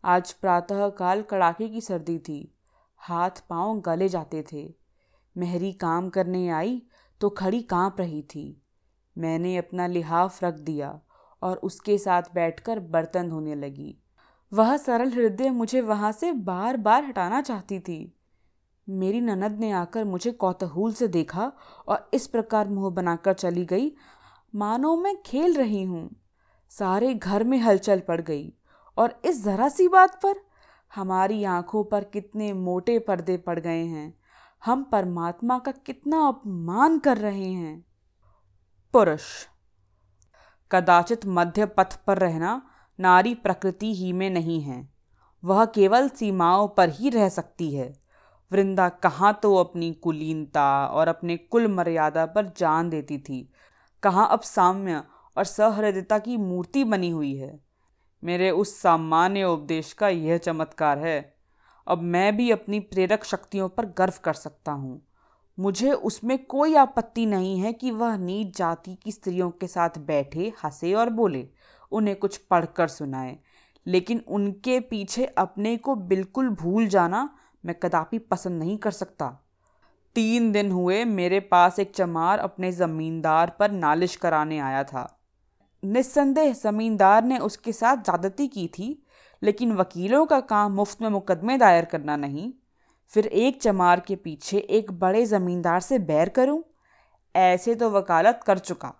आज 0.03 0.31
प्रातः 0.31 0.87
काल 0.89 1.21
कड़ाके 1.21 1.69
की 1.69 1.81
सर्दी 1.81 2.17
थी, 2.19 2.55
हाथ 2.97 3.43
पाँव 3.49 3.79
गले 3.79 4.09
जाते 4.09 4.43
थे। 4.53 4.73
मेहरी 5.35 5.71
काम 5.73 6.09
करने 6.09 6.49
आई 6.49 6.81
तो 7.21 7.29
खड़ी 7.29 7.61
काँप 7.61 7.99
रही 7.99 8.21
थी। 8.21 8.62
मैंने 9.17 9.57
अपना 9.57 9.87
लिहाफ 9.87 10.43
रख 10.43 10.53
दिया 10.53 10.99
और 11.41 11.57
उसके 11.57 11.97
साथ 11.97 12.21
बैठकर 12.33 12.79
बर्तन 12.79 13.29
धोने 13.29 13.55
लगी। 13.55 13.97
वह 14.53 14.77
सरल 14.77 15.11
हृदय 15.11 15.49
मुझे 15.49 15.81
वहाँ 15.81 16.11
से 16.11 16.31
बार 16.31 16.77
बार 16.77 17.05
हटाना 17.05 17.41
चाहती 17.41 17.79
थी। 17.79 18.17
मेरी 18.89 19.21
ननद 19.21 19.59
ने 19.59 19.71
आकर 19.71 20.03
मुझे 20.03 20.31
कौतूहल 20.31 20.93
से 20.93 21.07
देखा 21.07 21.51
और 21.87 22.09
इस 22.13 22.27
प्रकार 22.27 22.69
मुँह 22.69 22.89
बनाकर 22.89 23.33
चली 23.33 23.65
गई। 23.65 23.91
मानो 24.55 24.97
मैं 24.97 25.21
खेल 25.21 25.53
रही 25.53 25.83
हूँ। 25.83 26.09
सारे 26.69 27.13
घर 27.13 27.43
में 27.43 27.57
हलचल 27.57 27.99
पड़ 27.99 28.21
गई 28.21 28.53
और 28.97 29.21
इस 29.25 29.43
जरा 29.43 29.69
सी 29.69 29.87
बात 29.87 30.21
पर 30.23 30.35
हमारी 30.95 31.43
आँखों 31.43 31.83
पर 31.83 32.03
कितने 32.03 32.53
मोटे 32.53 32.99
पर्दे 32.99 33.37
पड़ 33.37 33.59
गए 33.59 33.83
हैं। 33.85 34.17
हम 34.65 34.83
परमात्मा 34.83 35.59
का 35.59 35.71
कितना 35.71 36.27
अपमान 36.27 36.99
कर 36.99 37.17
रहे 37.17 37.51
हैं। 37.51 37.85
पुरुष। 38.93 39.21
कदाचित 40.71 41.25
मध्य 41.25 41.65
पथ 41.65 41.95
पर 42.07 42.17
रहना 42.17 42.61
नारी 42.99 43.35
प्रकृति 43.35 43.93
ही 43.95 44.13
में 44.13 44.29
नहीं 44.29 44.61
है। 44.61 44.89
वह 45.43 45.65
केवल 45.65 46.09
सीमाओं 46.09 46.67
पर 46.67 46.89
ही 46.89 47.09
रह 47.09 47.29
सकती 47.29 47.75
है। 47.75 47.93
वृंदा 48.51 48.89
कहाँ 48.89 49.39
तो 49.43 49.55
अपनी 49.55 49.93
कुलीनता 49.93 50.85
और 50.85 51.07
अपने 51.07 51.37
कुल 51.37 51.67
मर्यादा 51.67 52.25
पर 52.25 52.53
जान 52.57 52.89
देती 52.89 53.17
थी। 53.17 53.53
कहाँ 54.03 54.27
अब 54.31 54.41
साम्य 54.41 55.03
और 55.37 55.43
सहृदयता 55.43 56.19
की 56.19 56.37
मूर्ति 56.37 56.83
बनी 56.83 57.09
हुई 57.09 57.35
है। 57.35 57.59
मेरे 58.23 58.51
उस 58.51 58.81
सामान्य 58.81 59.43
उपदेश 59.43 59.93
का 59.93 60.09
यह 60.09 60.37
चमत्कार 60.37 60.97
है। 60.97 61.35
अब 61.87 62.01
मैं 62.01 62.37
भी 62.37 62.51
अपनी 62.51 62.79
प्रेरक 62.79 63.23
शक्तियों 63.23 63.69
पर 63.69 63.85
गर्व 63.85 64.13
कर 64.23 64.33
सकता 64.33 64.71
हूँ। 64.71 65.01
मुझे 65.57 65.91
उसमें 65.91 66.37
कोई 66.45 66.75
आपत्ति 66.75 67.25
नहीं 67.25 67.59
है 67.59 67.73
कि 67.73 67.91
वह 67.91 68.17
नीच 68.17 68.57
जाति 68.57 68.95
की 68.95 69.11
स्त्रियों 69.11 69.49
के 69.51 69.67
साथ 69.67 69.97
बैठे, 69.97 70.53
हंसे 70.63 70.93
और 70.93 71.09
बोले, 71.09 71.47
उन्हें 71.91 72.15
कुछ 72.15 72.37
पढ़कर 72.37 72.87
सुनाए। 72.87 73.37
लेकिन 73.85 74.23
उनके 74.27 74.79
पीछे 74.79 75.25
अपने 75.25 75.77
को 75.77 75.95
बिल्कुल 75.95 76.49
भूल 76.49 76.87
जाना 76.87 77.29
मैं 77.63 77.75
कदापि 77.79 78.17
पसंद 78.19 78.59
नहीं 78.59 78.77
कर 78.77 78.91
सकता। 78.91 79.27
तीन 80.15 80.51
दिन 80.51 80.71
हुए 80.71 81.03
मेरे 81.05 81.39
पास 81.39 81.79
एक 81.79 81.93
चमार 81.95 82.39
अपने 82.39 82.71
ज़मींदार 82.71 83.55
पर 83.59 83.71
नालिश 83.71 84.15
कराने 84.15 84.59
आया 84.59 84.83
था। 84.83 85.21
निस्संदेह 85.83 86.53
ज़मींदार 86.53 87.23
ने 87.23 87.37
उसके 87.37 87.71
साथ 87.71 87.97
ज़्यादती 87.97 88.47
की 88.47 88.67
थी, 88.67 89.05
लेकिन 89.41 89.71
वकीलों 89.73 90.25
का 90.25 90.39
काम 90.39 90.71
मुफ़्त 90.71 91.01
में 91.01 91.09
मुकदमे 91.09 91.57
दायर 91.57 91.85
करना 91.85 92.15
नहीं। 92.15 92.51
फिर 93.11 93.25
एक 93.25 93.61
चमार 93.61 93.99
के 93.99 94.15
पीछे 94.15 94.57
एक 94.57 94.91
बड़े 94.91 95.25
ज़मींदार 95.25 95.79
से 95.79 95.99
बैर 95.99 96.29
करूँ? 96.29 96.63
ऐसे 97.35 97.75
तो 97.75 97.89
वकालत 97.89 98.39
कर 98.47 98.57
चुका। 98.57 98.93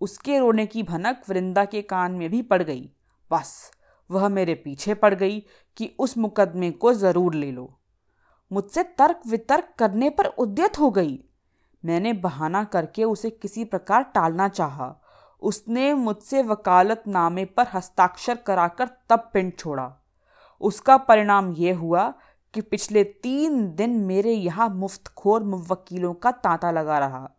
उसके 0.00 0.38
रोने 0.38 0.66
की 0.66 0.82
भनक 0.82 1.22
वृंदा 1.28 1.64
के 1.64 1.82
कान 1.82 2.12
में 2.12 2.30
भी 2.30 2.42
पड़ 2.42 2.62
गई। 2.62 2.90
बस, 3.30 3.70
वह 4.10 4.28
मेरे 4.28 4.54
पीछे 4.54 4.94
पड़ 4.94 5.14
गई 5.14 5.40
कि 5.76 5.94
उस 5.98 6.16
मुकदमे 6.18 6.70
को 6.70 6.92
ज़रूर 6.92 7.34
ले 7.34 7.50
लो। 7.52 7.78
मुझसे 8.50 8.82
तर्क 8.82 9.20
वितर्क 9.26 9.68
करने 9.78 10.10
पर 10.10 10.26
उद्यत 10.26 10.78
हो 10.78 10.90
गई। 10.90 11.18
मैंने 11.84 12.12
बहाना 12.12 12.64
करके 12.64 13.04
उसे 13.04 13.30
किसी 13.30 13.64
प्रकार 13.64 14.02
टालना 14.02 14.48
चाहा। 14.48 14.94
उसने 15.42 15.94
मुझसे 15.94 16.42
वकालतनामे 16.42 17.44
पर 17.44 17.66
हस्ताक्षर 17.74 18.34
कराकर 18.36 18.88
तब 19.08 19.30
पिंड 19.34 19.52
छोड़ा। 19.58 19.92
उसका 20.60 20.96
परिणाम 20.96 21.52
यह 21.52 21.78
हुआ 21.78 22.12
कि 22.54 22.60
पिछले 22.60 23.04
तीन 23.04 23.74
दिन 23.74 23.90
मेरे 23.90 24.32
यहाँ 24.32 24.68
मुफ्तखोर 24.68 25.42
वकीलों 25.70 26.14
का 26.14 26.30
तांता 26.30 26.70
लगा 26.70 26.98
रहा 26.98 27.30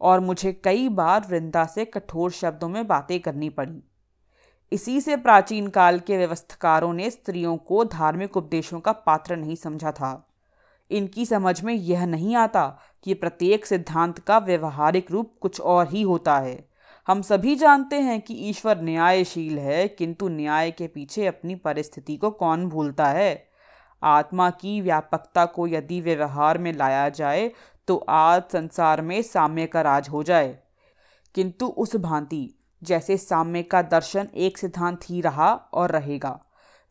और 0.00 0.20
मुझे 0.20 0.52
कई 0.52 0.88
बार 0.88 1.26
वृंदा 1.30 1.64
से 1.64 1.84
कठोर 1.84 2.30
शब्दों 2.30 2.68
में 2.68 2.86
बातें 2.86 3.20
करनी 3.20 3.48
पड़ी। 3.48 3.82
इसी 4.72 5.00
से 5.00 5.16
प्राचीन 5.16 5.68
काल 5.68 5.98
के 5.98 6.16
व्यवस्थकारों 6.16 6.92
ने 6.92 7.10
स्त्रियों 7.10 7.56
को 7.56 7.84
धार्मिक 7.84 8.36
उपदेशों 8.36 8.80
का 8.80 8.92
पात्र 8.92 9.36
नहीं 9.36 9.56
समझा 9.56 9.92
था। 9.92 10.28
इनकी 10.90 11.26
समझ 11.26 11.62
में 11.62 11.74
यह 11.74 12.06
नहीं 12.06 12.36
आता 12.36 12.78
कि 13.02 13.14
प्रत्येक 13.14 13.66
सिद्धांत 13.66 14.18
का 14.18 14.38
व्यवहारिक 14.38 15.10
रूप 15.10 15.32
कुछ 15.40 15.60
और 15.60 15.88
ही 15.88 16.02
होता 16.02 16.38
है। 16.38 16.68
हम 17.08 17.22
सभी 17.22 17.56
जानते 17.56 17.96
हैं 17.96 18.20
कि 18.20 18.34
ईश्वर 18.34 18.82
न्यायशील 18.82 19.58
है, 19.58 19.88
किंतु 19.88 20.28
न्याय 20.28 20.70
के 20.70 20.86
पीछे 20.86 21.26
अपनी 21.26 21.54
परिस्थिति 21.54 22.16
को 22.16 22.30
कौन 22.30 22.66
भूलता 22.66 23.06
है? 23.06 23.51
आत्मा 24.02 24.50
की 24.50 24.80
व्यापकता 24.80 25.44
को 25.46 25.66
यदि 25.66 26.00
व्यवहार 26.00 26.58
में 26.58 26.72
लाया 26.72 27.08
जाए 27.08 27.50
तो 27.88 27.96
आज 28.08 28.42
संसार 28.52 29.00
में 29.02 29.20
साम्य 29.22 29.66
का 29.66 29.80
राज 29.82 30.08
हो 30.08 30.22
जाए। 30.22 30.58
किंतु 31.34 31.66
उस 31.66 31.96
भांति, 31.96 32.48
जैसे 32.82 33.16
साम्य 33.16 33.62
का 33.62 33.82
दर्शन 33.82 34.28
एक 34.34 34.58
सिद्धांत 34.58 35.10
ही 35.10 35.20
रहा 35.20 35.52
और 35.72 35.90
रहेगा, 35.90 36.38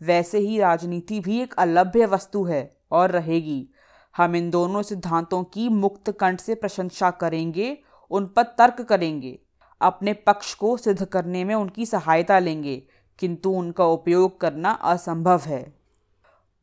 वैसे 0.02 0.40
ही 0.40 0.60
राजनीति 0.60 1.20
भी 1.20 1.42
एक 1.42 1.54
अलभ्य 1.54 2.06
वस्तु 2.06 2.44
है 2.44 2.78
और 2.92 3.12
रहेगी। 3.12 3.68
हम 4.16 4.36
इन 4.36 4.50
दोनों 4.50 4.82
सिद्धांतों 4.82 5.44
की 5.44 5.68
मुक्त 5.70 6.12
कंठ 6.12 6.42
से 6.42 6.56
प्रशंसा 6.56 7.12
करेंगे, 7.12 7.78
उन 8.12 8.26
पर 8.26 8.44
तर्क 8.58 8.82
करेंगे, 8.82 9.40
अपने 9.82 10.14
पक्ष 10.14 10.54
को 10.54 10.76
सिद्ध 10.78 11.06
करने 11.06 11.44
में 11.44 11.56
उनकी 11.56 11.86
सहायता 11.86 12.40
लेंगे, 12.40 12.82
किंतु 13.20 13.52
उनका 13.52 13.86
उपयोग 13.86 14.40
करना 14.42 14.72
असंभव 14.72 15.42
है। 15.42 15.81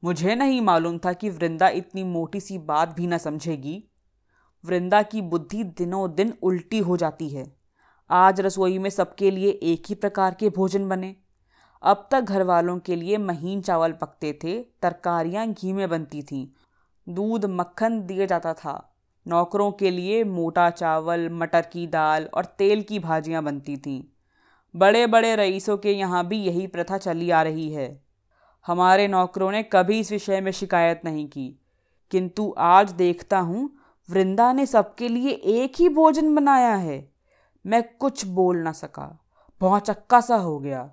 मुझे 0.04 0.34
नहीं 0.34 0.60
मालूम 0.60 0.98
था 0.98 1.12
कि 1.12 1.30
वृंदा 1.30 1.68
इतनी 1.68 2.04
मोटी 2.04 2.40
सी 2.40 2.58
बात 2.58 2.94
भी 2.96 3.06
न 3.06 3.18
समझेगी। 3.18 3.84
वृंदा 4.64 5.02
की 5.02 5.22
बुद्धि 5.22 5.64
दिनों 5.64 6.14
दिन 6.14 6.34
उल्टी 6.42 6.78
हो 6.78 6.96
जाती 6.96 7.28
है। 7.28 7.56
आज 8.10 8.40
रसोई 8.40 8.78
में 8.78 8.90
सबके 8.90 9.30
लिए 9.30 9.50
एक 9.50 9.82
ही 9.88 9.94
प्रकार 9.94 10.34
के 10.34 10.50
भोजन 10.50 10.88
बने। 10.88 11.16
अब 11.82 12.08
तक 12.10 12.20
घर 12.20 12.42
वालों 12.42 12.78
के 12.78 12.96
लिए 12.96 13.18
महीन 13.18 13.60
चावल 13.60 13.92
पकते 13.92 14.38
थे, 14.44 14.62
तरकारियाँ 14.62 15.52
घी 15.52 15.72
में 15.72 15.88
बनती 15.88 16.22
थीं। 16.22 16.48
दूध 17.08 17.44
मक्खन 17.44 18.06
दिया 18.06 18.26
जाता 18.26 18.54
था। 18.54 18.94
नौकरों 19.28 19.72
के 19.72 19.90
लिए 19.90 20.24
मोटा 20.24 20.70
चावल, 20.70 21.28
मटर 21.32 21.60
की 21.60 21.86
दाल 21.86 22.24
और 22.34 22.44
तेल 22.44 22.82
की 22.82 22.98
भाजियाँ 22.98 23.42
बनती 23.42 23.76
थीं। 23.76 24.04
बड़े 24.76 25.06
बड़े 25.06 25.36
रईसों 25.36 25.78
के 25.78 25.92
यहाँ 25.92 26.26
भी 26.26 26.36
यही 26.36 26.66
प्रथा 26.66 26.98
चली 26.98 27.30
आ 27.30 27.42
रही 27.42 27.72
है। 27.72 28.07
हमारे 28.66 29.08
नौकरों 29.08 29.52
ने 29.52 29.62
कभी 29.62 30.00
इस 30.00 30.12
विषय 30.12 30.40
में 30.40 30.52
शिकायत 30.52 31.00
नहीं 31.04 31.28
की। 31.28 31.60
किंतु 32.10 32.54
आज 32.58 32.90
देखता 32.90 33.38
हूँ, 33.38 33.70
वृंदा 34.10 34.52
ने 34.52 34.66
सबके 34.66 35.08
लिए 35.08 35.30
एक 35.30 35.72
ही 35.78 35.88
भोजन 35.88 36.34
बनाया 36.34 36.74
है। 36.74 37.12
मैं 37.66 37.96
कुछ 37.96 38.26
बोल 38.26 38.56
ना 38.56 38.72
सका। 38.72 39.20
बहुत 39.60 39.82
चक्का 39.82 40.20
सा 40.20 40.36
हो 40.36 40.58
गया। 40.58 40.90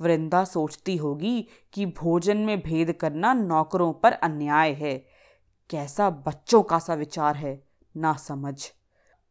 वृंदा 0.00 0.44
सोचती 0.44 0.96
होगी 0.96 1.46
कि 1.72 1.86
भोजन 1.86 2.36
में 2.36 2.60
भेद 2.60 2.92
करना 2.92 3.34
नौकरों 3.34 3.92
पर 3.92 4.12
अन्याय 4.12 4.72
है। 4.72 5.06
कैसा 5.70 6.10
बच्चों 6.10 6.62
का 6.62 6.78
सा 6.78 6.94
विचार 6.94 7.36
है, 7.36 7.64
ना 7.96 8.12
समझ। 8.12 8.70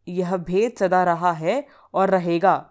यह 0.08 0.38
भेद 0.38 0.74
सदा 0.80 1.04
रहा 1.04 1.32
है 1.32 1.68
और 1.94 2.10
रहेगा। 2.10 2.70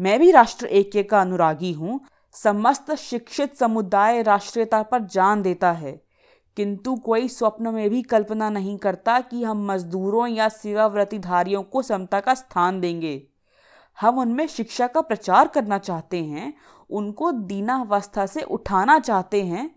मैं 0.00 0.20
भी 0.20 0.30
राष्ट्र 0.30 0.66
ऐक्य 0.66 1.02
का 1.02 1.20
अनुरागी 1.20 1.72
हूँ 1.72 2.00
समस्त 2.42 2.94
शिक्षित 2.94 3.56
समुदाय 3.56 4.22
राष्ट्रीयता 4.22 4.82
पर 4.82 5.02
जान 5.02 5.42
देता 5.42 5.72
है। 5.72 6.06
किंतु 6.56 6.96
कोई 6.96 7.28
स्वप्न 7.28 7.68
में 7.68 7.90
भी 7.90 8.02
कल्पना 8.02 8.50
नहीं 8.50 8.78
करता 8.78 9.20
कि 9.20 9.44
हम 9.44 9.66
मजदूरों 9.66 10.26
या 10.26 10.48
सेवाव्रतिधारियों 10.48 11.62
को 11.62 11.82
समता 11.82 12.20
का 12.20 12.34
स्थान 12.34 12.80
देंगे। 12.80 13.26
हम 14.00 14.18
उनमें 14.18 14.46
शिक्षा 14.46 14.86
का 14.86 15.00
प्रचार 15.00 15.48
करना 15.48 15.78
चाहते 15.78 16.24
हैं, 16.24 16.54
उनको 16.90 17.32
दीनावस्था 17.32 18.26
से 18.26 18.42
उठाना 18.42 18.98
चाहते 18.98 19.42
हैं। 19.42 19.76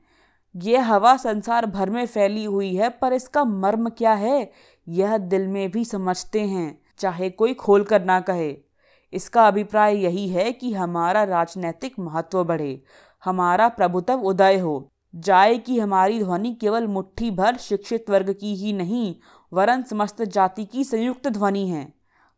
ये 0.55 0.77
हवा 0.77 1.17
संसार 1.17 1.65
भर 1.65 1.89
में 1.89 2.05
फैली 2.05 2.43
हुई 2.43 2.75
है, 2.75 2.89
पर 2.89 3.13
इसका 3.13 3.43
मर्म 3.43 3.89
क्या 3.89 4.13
है, 4.13 4.51
यह 4.87 5.17
दिल 5.17 5.47
में 5.47 5.71
भी 5.71 5.85
समझते 5.85 6.41
हैं, 6.41 6.81
चाहे 6.97 7.29
कोई 7.29 7.53
खोल 7.53 7.83
कर 7.83 8.03
ना 8.03 8.21
कहे। 8.21 8.68
इसका 9.13 9.47
अभिप्राय 9.47 9.97
यही 9.97 10.29
है 10.29 10.51
कि 10.51 10.73
हमारा 10.73 11.23
राजनैतिक 11.23 11.99
महत्व 11.99 12.43
बढ़े, 12.43 12.81
हमारा 13.23 13.69
प्रभुत्व 13.69 14.13
उदय 14.13 14.57
हो। 14.57 14.91
जाए 15.15 15.57
कि 15.57 15.79
हमारी 15.79 16.23
ध्वनि 16.23 16.53
केवल 16.53 16.87
मुट्ठी 16.87 17.31
भर 17.31 17.57
शिक्षित 17.57 18.09
वर्ग 18.09 18.33
की 18.33 18.55
ही 18.55 18.73
नहीं, 18.73 19.15
वरन 19.53 19.83
समस्त 19.83 20.21
जाति 20.21 20.65
की 20.65 20.83
संयुक्त 20.83 21.27
ध्वनि 21.27 21.67
है। 21.69 21.93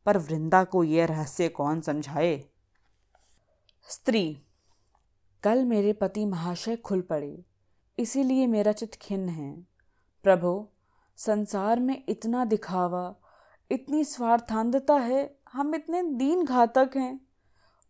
पर 0.05 0.17
वृंदा 0.17 0.63
को 0.63 0.83
यह 0.83 1.05
रहस्य 1.05 1.47
कौन 1.49 1.81
समझाए? 1.81 2.43
स्त्री, 3.89 4.43
कल 5.43 5.65
मेरे 5.65 5.93
पति 5.93 6.25
महाशय 6.25 6.75
खुल 6.75 7.01
पड़े, 7.01 7.45
इसीलिए 7.99 8.47
मेरा 8.47 8.71
चित 8.71 8.95
खिन्न 8.95 9.29
है। 9.29 9.67
प्रभु, 10.23 10.67
संसार 11.17 11.79
में 11.79 12.03
इतना 12.09 12.45
दिखावा, 12.45 13.15
इतनी 13.71 14.03
स्वार्थांधता 14.03 14.95
है 14.95 15.40
हम 15.53 15.75
इतने 15.75 16.03
दीन 16.03 16.45
घातक 16.45 16.89
हैं। 16.95 17.27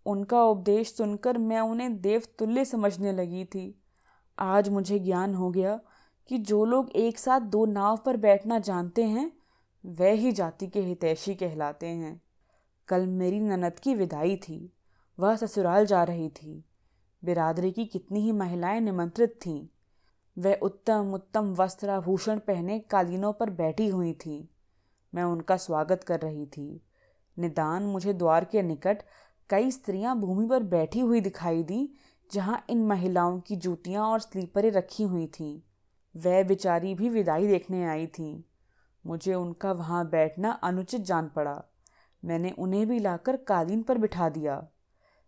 उनका 0.06 0.44
उपदेश 0.44 0.94
सुनकर 0.94 1.38
मैं 1.38 1.60
उन्हें 1.60 2.02
देवतुल्य 2.02 2.66
समझने 2.66 3.12
लगी 3.12 3.46
थी। 3.46 3.82
आज 4.40 4.70
मुझे 4.70 5.00
ज्ञान 5.00 5.36
हो 5.36 5.52
गया 5.52 5.80
कि 6.28 6.38
जो 6.38 6.66
लोग 6.66 6.90
एक 6.90 7.20
साथ 7.20 7.40
दो 7.40 7.66
नाव 7.66 7.98
पर 7.98 8.18
बैठना 8.18 8.60
जानते 8.60 9.04
हैं, 9.04 9.32
वह 9.86 10.12
ही 10.12 10.32
जाति 10.32 10.68
के 10.68 10.82
हितैषी 10.82 11.36
कहलाते 11.36 11.88
हैं। 11.88 12.22
कल 12.88 13.08
मेरी 13.08 13.40
ननद 13.40 13.80
की 13.80 13.96
विदाई 13.96 14.36
थी। 14.36 14.74
वह 15.20 15.36
ससुराल 15.36 15.86
जा 15.86 16.04
रही 16.04 16.30
थी। 16.30 16.66
बिरादरी 17.26 17.72
की 17.72 17.86
कितनी 17.86 18.20
ही 18.20 18.32
महिलाएँ 18.32 18.80
निमंत्रित 18.80 19.40
थीं। 19.46 19.68
वह 20.38 20.56
उत्तम 20.62 21.14
उत्तम 21.14 21.54
वस्त्राभूषण 21.54 22.40
पहने 22.40 22.80
कालीनों 22.80 23.34
पर 23.34 23.50
बैठी 23.50 23.88
हुई 23.88 24.14
थी। 24.14 24.50
मैं 25.16 25.24
उनका 25.24 25.58
स्वागत 25.58 26.04
कर 26.04 26.20
रही 26.20 26.46
थी। 26.46 26.82
निदान 27.40 27.84
मुझे 27.84 28.14
द्वार 28.14 28.46
के 28.46 28.62
निकट 28.62 29.04
कई 29.50 29.72
स्त्रियाँ 29.72 30.20
भूमि 30.20 30.48
पर 30.48 30.64
बैठी 30.64 31.00
हुई 31.00 31.22
दिखाई 31.22 31.64
दी, 31.64 31.94
जहाँ 32.34 32.66
इन 32.70 32.86
महिलाओं 32.86 33.40
की 33.40 33.56
जूतियाँ 33.56 34.06
और 34.06 34.20
स्लीपरें 34.20 34.72
रखी 34.72 35.04
हुई 35.04 35.28
थीं। 35.28 35.62
वह 36.16 36.44
बेचारी 36.44 36.96
भी 36.96 37.10
विदाई 37.10 37.48
देखने 37.48 37.86
आई 37.86 38.08
थीं। 38.08 38.44
मुझे 39.06 39.34
उनका 39.34 39.72
वहाँ 39.72 40.10
बैठना 40.10 40.52
अनुचित 40.52 41.02
जान 41.02 41.30
पड़ा। 41.30 41.64
मैंने 42.26 42.52
उन्हें 42.52 42.88
भी 42.88 43.00
लाकर 43.00 43.36
कालीन 43.36 43.84
पर 43.84 43.98
बिठा 43.98 44.30
दिया। 44.30 44.68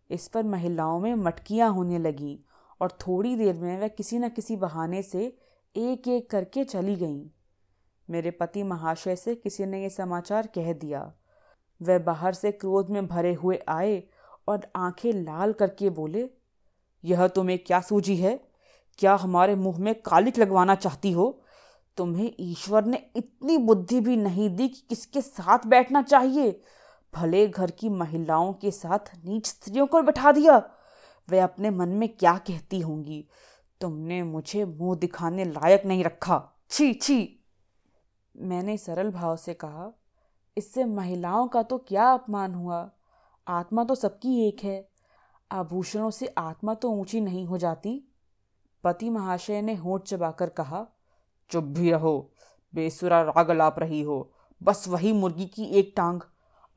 इस 0.10 0.27
पर 0.27 0.43
महिलाओं 0.43 1.00
में 1.00 1.15
मटकियाँ 1.15 1.72
होने 1.72 2.00
लगीं 2.00 2.38
और 2.81 2.91
थोड़ी 2.91 3.36
देर 3.36 3.55
में 3.55 3.79
वह 3.79 3.88
किसी 3.88 4.19
न 4.19 4.29
किसी 4.29 4.55
बहाने 4.55 5.01
से 5.03 5.38
एक 5.75 6.07
एक 6.07 6.29
करके 6.29 6.63
चली 6.63 6.95
गईं। 6.95 7.27
मेरे 8.10 8.31
पति 8.31 8.63
महाशय 8.63 9.15
से 9.15 9.36
किसी 9.36 9.65
ने 9.65 9.83
यह 9.83 9.89
समाचार 9.89 10.48
कह 10.48 10.74
दिया। 10.74 11.13
वह 11.83 11.99
बाहर 11.99 12.33
से 12.33 12.51
क्रोध 12.51 12.89
में 12.89 13.07
भरे 13.07 13.33
हुए 13.33 13.59
आए 13.67 14.03
और 14.47 14.71
आँखें 14.75 15.13
लाल 15.13 15.53
करके 15.53 15.89
बोले, 15.89 16.29
यह 17.05 17.27
तुम्हें 17.27 17.59
क्या 17.59 17.81
सूझी 17.81 18.15
है? 18.15 18.47
क्या 18.97 19.15
हमारे 19.15 19.55
मुँह 19.55 19.79
में 19.79 19.95
कालिक 19.95 20.39
लगवाना 20.39 20.75
चाहती 20.75 21.11
हो? 21.11 21.43
तुम्हें 21.97 22.33
ईश्वर 22.39 22.85
ने 22.85 23.05
इतनी 23.15 23.57
बुद्धि 23.57 23.99
भी 23.99 24.17
नहीं 24.17 24.55
दी 24.55 24.67
कि 24.67 24.85
किसके 24.89 25.21
साथ 25.21 25.59
बैठना 25.67 26.01
चाहिए? 26.01 26.61
भले 27.15 27.47
घर 27.47 27.71
की 27.71 27.89
महिलाओं 27.89 28.53
के 28.53 28.71
साथ 28.71 28.99
नीच 29.25 29.47
स्त्रियों 29.47 29.87
को 29.87 30.01
बैठा 30.01 30.31
दिया। 30.31 30.69
वे 31.29 31.39
अपने 31.39 31.69
मन 31.69 31.89
में 31.89 32.09
क्या 32.09 32.37
कहती 32.37 32.79
होंगी? 32.79 33.27
तुमने 33.81 34.23
मुझे 34.23 34.65
मुँह 34.65 34.97
दिखाने 34.97 35.45
लायक 35.45 35.85
नहीं 35.85 36.03
रखा। 36.03 36.51
छी 36.69 36.93
छी। 36.93 37.45
मैंने 38.37 38.77
सरल 38.77 39.11
भाव 39.11 39.35
से 39.35 39.53
कहा 39.53 39.99
इससे 40.57 40.86
महिलाओं 40.86 41.48
का 41.48 41.63
तो 41.63 41.77
क्या 41.77 42.13
अपमान 42.13 42.53
हुआ? 42.53 42.91
आत्मा 43.48 43.83
तो 43.83 43.95
सबकी 43.95 44.48
एक 44.48 44.63
है। 44.63 44.89
आभूषणों 45.51 46.12
से 46.12 46.27
आत्मा 46.27 46.74
तो 46.74 46.91
ऊँची 46.91 47.22
नहीं 47.22 47.45
हो 47.45 47.57
जाती। 47.57 48.03
पति 48.83 49.10
महाशय 49.10 49.62
ने 49.62 49.75
होठ 49.75 50.03
चबाकर 50.03 50.50
कहा, 50.50 50.88
चुप 51.50 51.63
भी 51.63 51.91
रहो। 51.91 52.31
बेसुरा 52.75 53.22
राग 53.22 53.51
लाप 53.51 53.79
रही 53.79 54.01
हो। 54.01 54.31
बस 54.63 54.88
वही 54.88 55.13
मुर्गी 55.13 55.45
की 55.45 55.65
एक 55.65 55.93
टांग। 55.95 56.22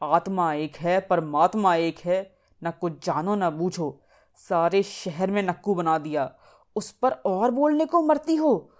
आत्मा 0.02 0.52
एक 0.52 0.76
है, 0.76 1.00
परमात्मा 1.00 1.74
एक 1.74 1.98
है। 1.98 2.36
न 2.64 2.70
कुछ 2.70 3.06
जानो, 3.06 3.34
न 3.34 3.50
बूझो। 3.50 4.00
सारे 4.36 4.82
शहर 4.82 5.30
में 5.30 5.42
नक्कू 5.42 5.74
बना 5.74 5.98
दिया। 5.98 6.34
उस 6.76 6.90
पर 6.90 7.12
और 7.12 7.50
बोलने 7.50 7.86
को 7.86 8.02
मरती 8.02 8.36
हो? 8.36 8.70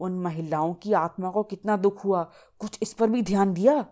उन 0.00 0.12
महिलाओं 0.12 0.74
की 0.74 0.92
आत्मा 0.92 1.30
को 1.30 1.42
कितना 1.42 1.76
दुख 1.76 2.04
हुआ। 2.04 2.30
कुछ 2.58 2.78
इस 2.82 2.92
पर 2.92 3.10
भी 3.10 3.22
ध्यान 3.22 3.54
दिया? 3.54 3.86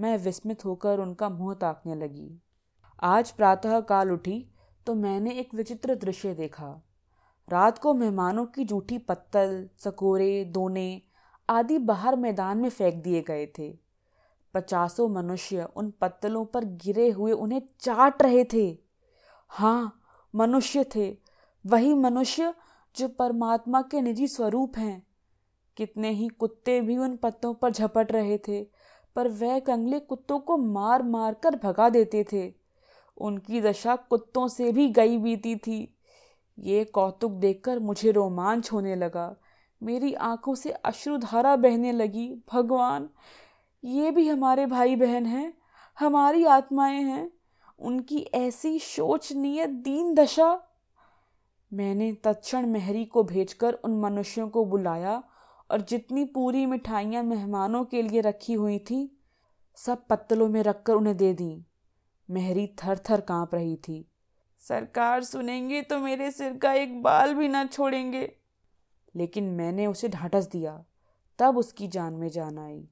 मैं 0.00 0.18
विस्मित 0.18 0.64
होकर 0.64 0.98
उनका 0.98 1.28
मुँह 1.28 1.54
ताकने 1.54 1.94
लगी। 1.94 2.40
आज 3.02 3.30
प्रातः 3.30 3.80
काल 3.80 4.10
उठी 4.10 4.50
तो 4.86 4.94
मैंने 4.94 5.30
एक 5.30 5.54
विचित्र 5.54 5.94
दृश्य 5.94 6.34
देखा। 6.34 6.86
रात 7.48 7.78
को 7.78 7.94
मेहमानों 7.94 8.46
की 8.46 8.64
जूठी 8.64 8.98
पत्तल, 8.98 9.68
सकोरे, 9.78 10.44
दोने 10.44 11.02
आदि 11.50 11.78
बाहर 11.78 12.16
मैदान 12.16 12.58
में 12.58 12.68
फेंक 12.68 12.94
दिए 12.94 13.22
गए 13.22 13.46
थे। 13.58 13.78
पचासों 14.54 15.08
मनुष्य 15.08 15.68
उन 15.76 15.92
पत्तलों 16.00 16.44
पर 16.44 16.64
गिरे 16.64 17.10
हुए 17.10 17.32
उन्हें 17.32 17.62
चाट 17.80 18.22
रहे 18.22 18.44
थे। 18.44 18.78
हाँ 19.48 20.02
मनुष्य 20.34 20.84
थे। 20.94 21.16
वही 21.66 21.94
मनुष्य 21.94 22.54
जो 22.96 23.08
परमात्मा 23.08 23.82
के 23.82 24.00
निजी 24.00 24.28
स्वरूप 24.28 24.78
हैं। 24.78 25.06
कितने 25.76 26.10
ही 26.10 26.28
कुत्ते 26.28 26.80
भी 26.80 26.96
उन 26.96 27.16
पत्तों 27.16 27.54
पर 27.54 27.70
झपट 27.70 28.12
रहे 28.12 28.38
थे। 28.38 28.79
पर 29.16 29.28
वह 29.28 29.58
कंगले 29.58 30.00
कुत्तों 30.00 30.38
को 30.38 30.56
मार 30.56 31.02
मार 31.02 31.34
कर 31.34 31.56
भगा 31.56 31.88
देते 31.88 32.24
थे। 32.32 32.52
उनकी 33.18 33.60
दशा 33.60 33.96
कुत्तों 33.96 34.48
से 34.48 34.72
भी 34.72 34.88
गई 34.88 35.18
बीती 35.18 35.56
थी। 35.56 35.96
ये 36.58 36.84
कौतुक 36.84 37.32
देखकर 37.32 37.78
मुझे 37.78 38.10
रोमांच 38.10 38.72
होने 38.72 38.96
लगा। 38.96 39.36
मेरी 39.82 40.14
आँखों 40.14 40.54
से 40.54 40.70
अश्रुधारा 40.70 41.56
बहने 41.56 41.92
लगी। 41.92 42.42
भगवान, 42.52 43.08
ये 43.84 44.10
भी 44.10 44.28
हमारे 44.28 44.66
भाई 44.66 44.96
बहन 44.96 45.26
हैं, 45.26 45.54
हमारी 45.98 46.44
आत्माएँ 46.44 47.02
हैं, 47.02 47.30
उनकी 47.78 48.18
ऐसी 48.34 48.78
शोचनीय 48.78 49.66
दीन 49.66 50.14
दशा। 50.14 50.62
मैंने 51.72 52.12
तत्क्षण 52.12 52.66
मेहरी 52.66 53.04
को 53.04 53.22
भेजकर 53.22 53.72
उन 53.72 54.00
मनुष्यों 54.00 54.48
को 54.48 54.64
बुलाया 54.64 55.22
और 55.70 55.80
जितनी 55.80 56.24
पूरी 56.24 56.66
मिठाइयाँ 56.66 57.22
मेहमानों 57.22 57.84
के 57.84 58.02
लिए 58.02 58.20
रखी 58.20 58.52
हुई 58.52 58.78
थी, 58.78 59.18
सब 59.76 60.06
पत्तलों 60.06 60.48
में 60.48 60.62
रखकर 60.62 60.94
उन्हें 60.94 61.16
दे 61.16 61.32
दी। 61.32 61.64
मेहरी 62.28 62.66
थर 62.84 62.98
थर 63.10 63.20
काँप 63.20 63.54
रही 63.54 63.76
थी। 63.76 64.04
सरकार 64.62 65.22
सुनेंगे 65.24 65.82
तो 65.82 65.98
मेरे 65.98 66.30
सिर 66.30 66.56
का 66.56 66.72
एक 66.72 67.02
बाल 67.02 67.34
भी 67.34 67.48
ना 67.48 67.64
छोड़ेंगे। 67.64 68.32
लेकिन 69.16 69.44
मैंने 69.44 69.86
उसे 69.86 70.08
ढांटस 70.08 70.48
दिया, 70.52 70.84
तब 71.38 71.58
उसकी 71.58 71.88
जान 71.88 72.14
में 72.14 72.28
जान 72.28 72.58
आई। 72.58 72.88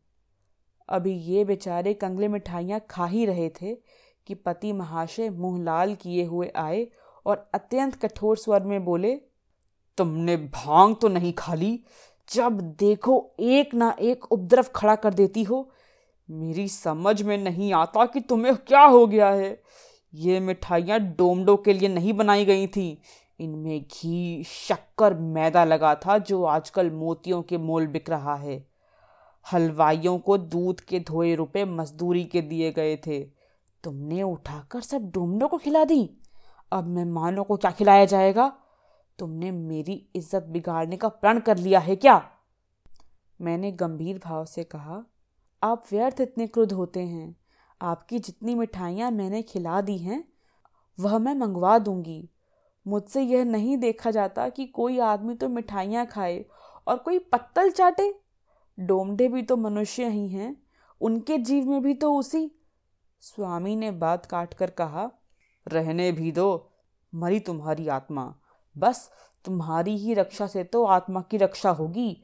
अभी 0.89 1.13
ये 1.13 1.45
बेचारे 1.45 1.95
कंगले 1.95 2.29
मिठाइयाँ 2.29 2.81
खा 2.91 3.07
ही 3.07 3.25
रहे 3.27 3.49
थे 3.49 3.75
कि 4.27 4.35
पति 4.35 4.73
महाशय 4.73 5.31
मुँह 5.31 5.63
लाल 5.65 5.95
किए 5.95 6.25
हुए 6.25 6.53
आए 6.57 6.87
और 7.27 7.51
अत्यंत 7.55 7.95
कठोर 7.95 8.37
स्वर 8.37 8.63
में 8.63 8.85
बोले, 8.85 9.15
तुमने 9.99 10.37
भाँग 10.37 10.97
तो 11.01 11.09
नहीं 11.09 11.33
खाली 11.33 11.81
जब 12.33 12.61
देखो 12.61 13.31
एक 13.41 13.75
ना 13.75 13.97
एक 14.01 14.33
उपद्रव 14.33 14.65
खड़ा 14.75 14.95
कर 14.95 15.15
देती 15.15 15.43
हो, 15.43 15.71
मेरी 16.31 16.69
समझ 16.69 17.23
में 17.23 17.39
नहीं 17.39 17.73
आता 17.73 18.05
कि 18.05 18.21
तुम्हें 18.21 18.57
क्या 18.57 18.83
हो 18.83 19.07
गया 19.07 19.31
है। 19.31 19.63
ये 20.15 20.41
मिठाइयाँ 20.41 21.01
डोमडो 21.01 21.57
के 21.57 21.73
लिए 21.73 21.89
नहीं 21.89 22.13
बनाई 22.13 22.45
गई 22.45 22.67
थी। 22.67 22.99
इनमें 23.41 23.83
घी, 23.83 24.45
शक्कर, 24.45 25.15
मैदा 25.15 25.65
लगा 25.65 25.95
था 25.95 26.19
जो 26.19 26.45
आजकल 26.45 26.91
मोतियों 26.91 27.43
के 27.43 27.59
मोल 27.59 27.87
बिक 27.87 28.11
रहा 28.11 28.35
है। 28.35 28.67
हलवाइयों 29.53 30.19
को 30.19 30.39
दूध 30.39 30.81
के 30.81 31.01
धोए 31.01 31.35
रुपए 31.35 31.65
मजदूरी 31.65 32.25
के 32.25 32.43
दिए 32.43 32.73
गए 32.73 32.97
थे। 32.97 33.21
तुमने 33.85 34.23
उठाकर 34.23 34.81
सब 34.81 35.11
डोमडो 35.11 35.47
को 35.47 35.59
खिला 35.59 35.85
दी। 35.85 36.11
अब 36.73 36.87
मेहमानों 36.87 37.45
को 37.45 37.57
क्या 37.57 37.71
खिलाया 37.71 38.05
जाएगा? 38.05 38.53
तुमने 39.19 39.51
मेरी 39.51 39.93
इज़्ज़त 40.17 40.45
बिगाड़ने 40.45 40.97
का 40.97 41.09
प्रण 41.09 41.41
कर 41.41 41.57
लिया 41.57 41.81
है 41.81 41.97
क्या? 41.97 42.23
मैंने 43.41 43.73
गंभीर 43.73 44.19
भाव 44.19 44.45
से 44.45 44.65
कहा, 44.65 45.05
आप 45.63 45.85
व्यर्थ 45.93 46.21
इतने 46.21 46.47
क्रुद्ध 46.47 46.73
होते 46.73 47.01
हैं। 47.01 47.37
आपकी 47.81 48.19
जितनी 48.19 48.55
मिठाइयाँ 48.55 49.11
मैंने 49.11 49.43
खिला 49.43 49.81
दी 49.81 49.97
हैं, 49.99 50.25
वह 50.99 51.19
मैं 51.19 51.35
मंगवा 51.35 51.79
दूँगी। 51.79 52.29
मुझसे 52.87 53.23
यह 53.23 53.45
नहीं 53.45 53.77
देखा 53.79 54.11
जाता 54.11 54.49
कि 54.49 54.67
कोई 54.67 54.99
आदमी 54.99 55.35
तो 55.35 55.49
मिठाइयाँ 55.49 56.07
खाए 56.07 56.45
और 56.87 56.97
कोई 56.97 57.19
पत्तल 57.19 57.71
चाटे। 57.71 58.13
डोमडे 58.79 59.29
भी 59.29 59.43
तो 59.43 59.57
मनुष्य 59.57 60.09
ही 60.09 60.29
हैं, 60.29 60.57
उनके 61.01 61.39
जीव 61.39 61.71
में 61.71 61.83
भी 61.83 61.95
तो 61.95 62.13
उसी। 62.15 62.51
स्वामी 63.23 63.77
ने 63.77 63.91
बात 63.91 64.27
काट 64.27 64.55
कर 64.55 64.71
कहा, 64.71 65.11
रहने 65.67 66.11
भी 66.13 66.33
दो, 66.33 66.71
मरी 67.13 67.41
तुम्हारी 67.41 67.89
आत्मा। 67.89 68.35
बस 68.79 69.11
तुम्हारी 69.45 69.97
ही 69.99 70.15
रक्षा 70.15 70.47
से 70.47 70.65
तो 70.65 70.85
आत्मा 70.85 71.21
की 71.21 71.37
रक्षा 71.37 71.71
होगी। 71.71 72.17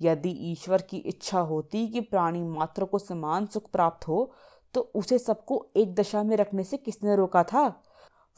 यदि 0.00 0.30
ईश्वर 0.52 0.82
की 0.82 0.96
इच्छा 0.96 1.40
होती 1.40 1.86
कि 1.88 2.00
प्राणी 2.00 2.42
मात्र 2.42 2.84
को 2.84 2.98
समान 2.98 3.46
सुख 3.46 3.70
प्राप्त 3.70 4.08
हो 4.08 4.30
तो 4.74 4.80
उसे 4.94 5.18
सबको 5.18 5.66
एक 5.76 5.94
दशा 5.94 6.22
में 6.22 6.36
रखने 6.36 6.64
से 6.64 6.76
किसने 6.76 7.16
रोका 7.16 7.42
था? 7.44 7.82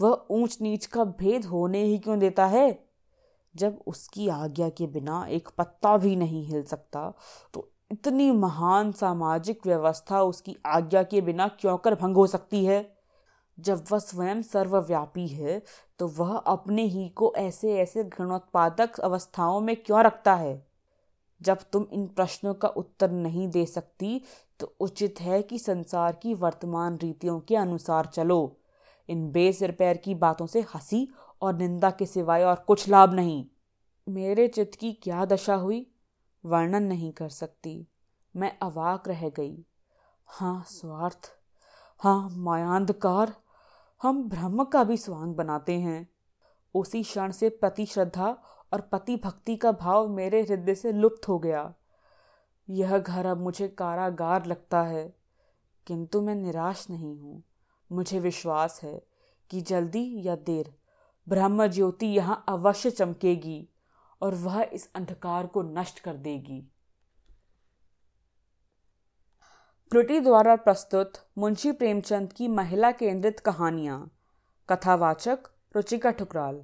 वह 0.01 0.27
ऊंच 0.31 0.59
नीच 0.61 0.87
का 0.87 1.05
भेद 1.05 1.45
होने 1.45 1.83
ही 1.85 1.99
क्यों 1.99 2.19
देता 2.19 2.47
है? 2.47 2.89
जब 3.57 3.83
उसकी 3.87 4.29
आज्ञा 4.29 4.69
के 4.69 4.87
बिना 4.87 5.27
एक 5.27 5.49
पत्ता 5.59 5.97
भी 5.97 6.17
नहीं 6.17 6.45
हिल 6.47 6.63
सकता 6.63 7.13
तो 7.55 7.71
इतनी 7.93 8.31
महान 8.31 8.93
सामाजिक 8.93 9.67
व्यवस्था 9.67 10.23
उसकी 10.23 10.57
आज्ञा 10.67 11.03
के 11.03 11.21
बिना 11.21 11.49
क्यों 11.49 11.77
कर 11.79 11.95
भंग 11.95 12.17
हो 12.17 12.27
सकती 12.27 12.65
है? 12.65 12.97
जब 13.61 13.85
वह 13.93 13.99
स्वयं 13.99 14.43
सर्वव्यापी 14.43 15.27
है 15.29 15.63
तो 16.01 16.09
वह 16.09 16.37
अपने 16.37 16.83
ही 16.83 17.09
को 17.09 17.33
ऐसे 17.37 17.77
ऐसे 17.79 18.05
घृणोत्पादक 18.05 19.01
अवस्थाओं 19.01 19.61
में 19.61 19.77
क्यों 19.77 20.01
रखता 20.01 20.35
है? 20.35 20.67
जब 21.43 21.59
तुम 21.73 21.87
इन 21.93 22.07
प्रश्नों 22.07 22.55
का 22.55 22.69
उत्तर 22.69 23.11
नहीं 23.11 23.49
दे 23.49 23.67
सकती 23.67 24.23
तो 24.61 24.77
उचित 24.81 25.21
है 25.21 25.43
कि 25.43 25.59
संसार 25.59 26.13
की 26.13 26.35
वर्तमान 26.35 26.97
रीतियों 26.97 27.41
के 27.41 27.57
अनुसार 27.57 28.07
चलो। 28.07 28.57
इन 29.09 29.33
बेसिर 29.33 29.73
पैर 29.73 29.97
की 29.97 30.15
बातों 30.15 30.47
से 30.47 30.61
हँसी 30.61 31.09
और 31.43 31.55
निंदा 31.55 31.91
के 31.91 32.07
सिवाय 32.07 32.45
और 32.45 32.57
कुछ 32.57 32.89
लाभ 32.89 33.15
नहीं। 33.15 33.47
मेरे 34.09 34.49
चित्त 34.49 34.79
की 34.79 34.93
क्या 34.93 35.25
दशा 35.25 35.55
हुई? 35.55 35.87
वर्णन 36.47 36.83
नहीं 36.83 37.13
कर 37.13 37.29
सकती। 37.29 37.87
मैं 38.37 38.59
अवाक 38.63 39.09
रह 39.09 39.29
गई। 39.29 39.65
हाँ 40.27 40.65
स्वार्थ। 40.69 41.33
हाँ 41.99 42.29
मायांधकार। 42.31 43.35
हम 44.03 44.23
ब्रह्म 44.29 44.65
का 44.65 44.83
भी 44.85 44.97
स्वांग 44.97 45.35
बनाते 45.35 45.79
हैं। 45.79 46.09
उसी 46.75 47.03
क्षण 47.03 47.31
से 47.31 47.49
पति 47.63 47.87
श्रद्धा 47.87 48.29
और 48.73 48.81
पति 48.93 49.17
भक्ति 49.17 49.57
का 49.57 49.73
भाव 49.73 50.09
मेरे 50.09 50.41
हृदय 50.43 50.75
से 50.75 50.93
लुप्त 50.93 51.29
हो 51.29 51.39
गया। 51.39 51.73
यह 52.69 52.99
घर 52.99 53.27
अब 53.27 53.41
मुझे 53.41 53.69
कारागार 53.69 54.47
लगता 54.47 54.83
है, 54.83 55.13
किंतु 55.87 56.21
मैं 56.21 56.35
निराश 56.35 56.87
नहीं 56.91 57.17
हूँ। 57.19 57.43
मुझे 57.91 58.21
विश्वास 58.21 58.81
है 58.83 59.01
कि 59.51 59.61
जल्दी 59.61 60.23
या 60.23 60.37
देर 60.37 60.73
ब्रह्म 61.27 61.67
ज्योति 61.67 62.07
यहाँ 62.07 62.45
अवश्य 62.49 62.91
चमकेगी 62.91 63.69
और 64.23 64.35
वह 64.35 64.63
इस 64.63 64.91
अंधकार 64.95 65.47
को 65.47 65.63
नष्ट 65.63 65.99
कर 65.99 66.17
देगी। 66.19 66.63
त्रुटि 69.91 70.21
द्वारा 70.21 70.55
प्रस्तुत 70.57 71.13
मुंशी 71.39 71.73
प्रेमचंद 71.73 72.33
की 72.33 72.49
महिला 72.49 72.91
केंद्रित 72.91 73.41
कहानियाँ। 73.41 74.11
कथावाचक 74.69 75.39
रुचिका 75.77 76.11
ठुकराल। 76.11 76.61